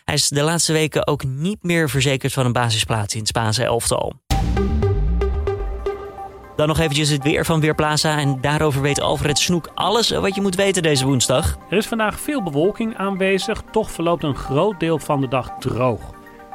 Hij 0.03 0.15
is 0.15 0.29
de 0.29 0.41
laatste 0.41 0.73
weken 0.73 1.07
ook 1.07 1.23
niet 1.23 1.63
meer 1.63 1.89
verzekerd 1.89 2.33
van 2.33 2.45
een 2.45 2.53
basisplaats 2.53 3.13
in 3.13 3.19
het 3.19 3.27
Spaanse 3.27 3.63
elftal. 3.63 4.13
Dan 6.57 6.67
nog 6.67 6.79
eventjes 6.79 7.09
het 7.09 7.23
weer 7.23 7.45
van 7.45 7.59
Weerplaza. 7.59 8.17
En 8.17 8.41
daarover 8.41 8.81
weet 8.81 9.01
Alfred 9.01 9.37
Snoek 9.37 9.69
alles 9.73 10.09
wat 10.09 10.35
je 10.35 10.41
moet 10.41 10.55
weten 10.55 10.83
deze 10.83 11.05
woensdag. 11.05 11.57
Er 11.69 11.77
is 11.77 11.87
vandaag 11.87 12.19
veel 12.19 12.43
bewolking 12.43 12.95
aanwezig. 12.95 13.63
Toch 13.71 13.91
verloopt 13.91 14.23
een 14.23 14.35
groot 14.35 14.79
deel 14.79 14.99
van 14.99 15.21
de 15.21 15.27
dag 15.27 15.51
droog. 15.59 16.01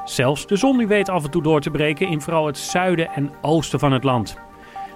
Zelfs 0.04 0.46
de 0.46 0.56
zon 0.56 0.86
weet 0.86 1.08
af 1.08 1.24
en 1.24 1.30
toe 1.30 1.42
door 1.42 1.60
te 1.60 1.70
breken 1.70 2.08
in 2.08 2.20
vooral 2.20 2.46
het 2.46 2.58
zuiden 2.58 3.08
en 3.12 3.30
oosten 3.42 3.78
van 3.78 3.92
het 3.92 4.04
land. 4.04 4.36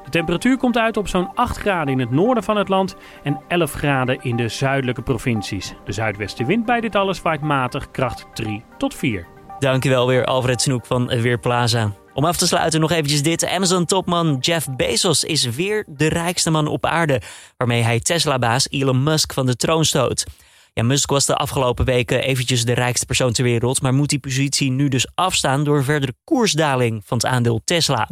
De 0.05 0.11
temperatuur 0.11 0.57
komt 0.57 0.79
uit 0.79 0.97
op 0.97 1.09
zo'n 1.09 1.35
8 1.35 1.57
graden 1.57 1.93
in 1.93 2.01
het 2.01 2.11
noorden 2.11 2.43
van 2.43 2.57
het 2.57 2.69
land 2.69 2.97
en 3.23 3.41
11 3.49 3.73
graden 3.73 4.19
in 4.23 4.37
de 4.37 4.49
zuidelijke 4.49 5.03
provincies. 5.03 5.75
De 5.85 5.93
zuidwestenwind 5.93 6.65
bij 6.65 6.81
dit 6.81 6.95
alles 6.95 7.23
waait 7.23 7.41
matig 7.41 7.91
kracht 7.91 8.27
3 8.35 8.65
tot 8.79 8.95
4. 8.95 9.27
Dankjewel 9.59 10.07
weer 10.07 10.25
Alfred 10.25 10.61
Snoek 10.61 10.87
van 10.87 11.07
Weerplaza. 11.07 12.06
Om 12.17 12.25
af 12.25 12.37
te 12.37 12.47
sluiten 12.47 12.81
nog 12.81 12.91
eventjes 12.91 13.23
dit. 13.23 13.47
Amazon-topman 13.47 14.37
Jeff 14.41 14.67
Bezos 14.77 15.25
is 15.25 15.45
weer 15.45 15.85
de 15.89 16.09
rijkste 16.09 16.51
man 16.51 16.67
op 16.67 16.87
aarde. 16.87 17.21
Waarmee 17.57 17.83
hij 17.83 18.01
Tesla-baas 18.01 18.67
Elon 18.71 19.03
Musk 19.03 19.33
van 19.33 19.47
de 19.47 19.57
troon 19.57 19.85
stoot. 19.85 20.25
Ja, 20.73 20.83
Musk 20.83 21.11
was 21.11 21.27
de 21.27 21.35
afgelopen 21.35 21.85
weken 21.85 22.23
eventjes 22.23 22.65
de 22.65 22.73
rijkste 22.73 23.07
persoon 23.07 23.33
ter 23.33 23.45
wereld. 23.45 23.83
Maar 23.83 23.95
moet 23.95 24.09
die 24.09 24.19
positie 24.19 24.71
nu 24.71 24.89
dus 24.89 25.07
afstaan 25.15 25.65
door 25.65 25.85
verdere 25.85 26.15
koersdaling 26.25 27.03
van 27.05 27.17
het 27.17 27.27
aandeel 27.27 27.61
Tesla. 27.65 28.09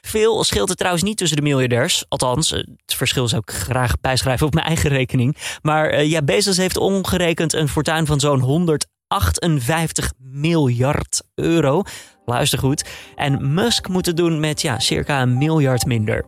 Veel 0.00 0.44
scheelt 0.44 0.68
het 0.68 0.78
trouwens 0.78 1.04
niet 1.04 1.16
tussen 1.16 1.36
de 1.36 1.42
miljardairs. 1.42 2.04
Althans, 2.08 2.50
het 2.50 2.94
verschil 2.94 3.28
zou 3.28 3.42
ik 3.46 3.54
graag 3.54 4.00
bijschrijven 4.00 4.46
op 4.46 4.54
mijn 4.54 4.66
eigen 4.66 4.90
rekening. 4.90 5.36
Maar 5.62 5.94
uh, 5.94 6.10
ja, 6.10 6.22
Bezos 6.22 6.56
heeft 6.56 6.76
ongerekend 6.76 7.52
een 7.52 7.68
fortuin 7.68 8.06
van 8.06 8.20
zo'n 8.20 8.40
158 8.40 10.12
miljard 10.18 11.22
euro. 11.34 11.82
Luister 12.28 12.58
goed. 12.58 12.84
En 13.16 13.54
Musk 13.54 13.88
moet 13.88 14.06
het 14.06 14.16
doen 14.16 14.40
met 14.40 14.62
ja, 14.62 14.78
circa 14.78 15.22
een 15.22 15.38
miljard 15.38 15.86
minder. 15.86 16.24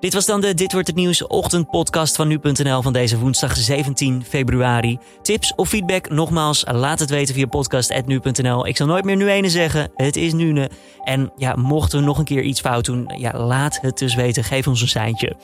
Dit 0.00 0.14
was 0.14 0.26
dan 0.26 0.40
de 0.40 0.54
Dit 0.54 0.72
wordt 0.72 0.86
het 0.86 0.96
nieuws 0.96 1.26
ochtendpodcast 1.26 2.16
van 2.16 2.28
nu.nl 2.28 2.82
van 2.82 2.92
deze 2.92 3.18
woensdag 3.18 3.56
17 3.56 4.24
februari. 4.24 4.98
Tips 5.22 5.54
of 5.54 5.68
feedback 5.68 6.10
nogmaals, 6.10 6.64
laat 6.66 6.98
het 6.98 7.10
weten 7.10 7.34
via 7.34 7.46
podcast@nu.nl. 7.46 8.66
Ik 8.66 8.76
zal 8.76 8.86
nooit 8.86 9.04
meer 9.04 9.16
nu 9.16 9.28
ene 9.28 9.50
zeggen, 9.50 9.90
het 9.94 10.16
is 10.16 10.32
nu 10.32 10.66
En 11.04 11.32
ja, 11.36 11.54
mochten 11.54 11.98
we 11.98 12.04
nog 12.04 12.18
een 12.18 12.24
keer 12.24 12.42
iets 12.42 12.60
fout 12.60 12.84
doen, 12.84 13.10
ja, 13.16 13.32
laat 13.32 13.78
het 13.80 13.98
dus 13.98 14.14
weten. 14.14 14.44
Geef 14.44 14.66
ons 14.66 14.80
een 14.80 14.88
seintje. 14.88 15.36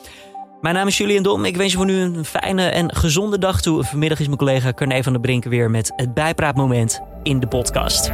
Mijn 0.64 0.76
naam 0.76 0.86
is 0.86 0.98
Julian 0.98 1.22
Dom. 1.22 1.44
Ik 1.44 1.56
wens 1.56 1.70
je 1.70 1.76
voor 1.76 1.86
nu 1.86 2.00
een 2.00 2.24
fijne 2.24 2.68
en 2.68 2.94
gezonde 2.94 3.38
dag 3.38 3.60
toe. 3.60 3.84
Vanmiddag 3.84 4.20
is 4.20 4.26
mijn 4.26 4.38
collega 4.38 4.72
Carne 4.72 5.02
van 5.02 5.12
der 5.12 5.20
Brinken 5.20 5.50
weer 5.50 5.70
met 5.70 5.92
het 5.96 6.14
bijpraatmoment 6.14 7.00
in 7.22 7.40
de 7.40 7.46
podcast. 7.46 8.10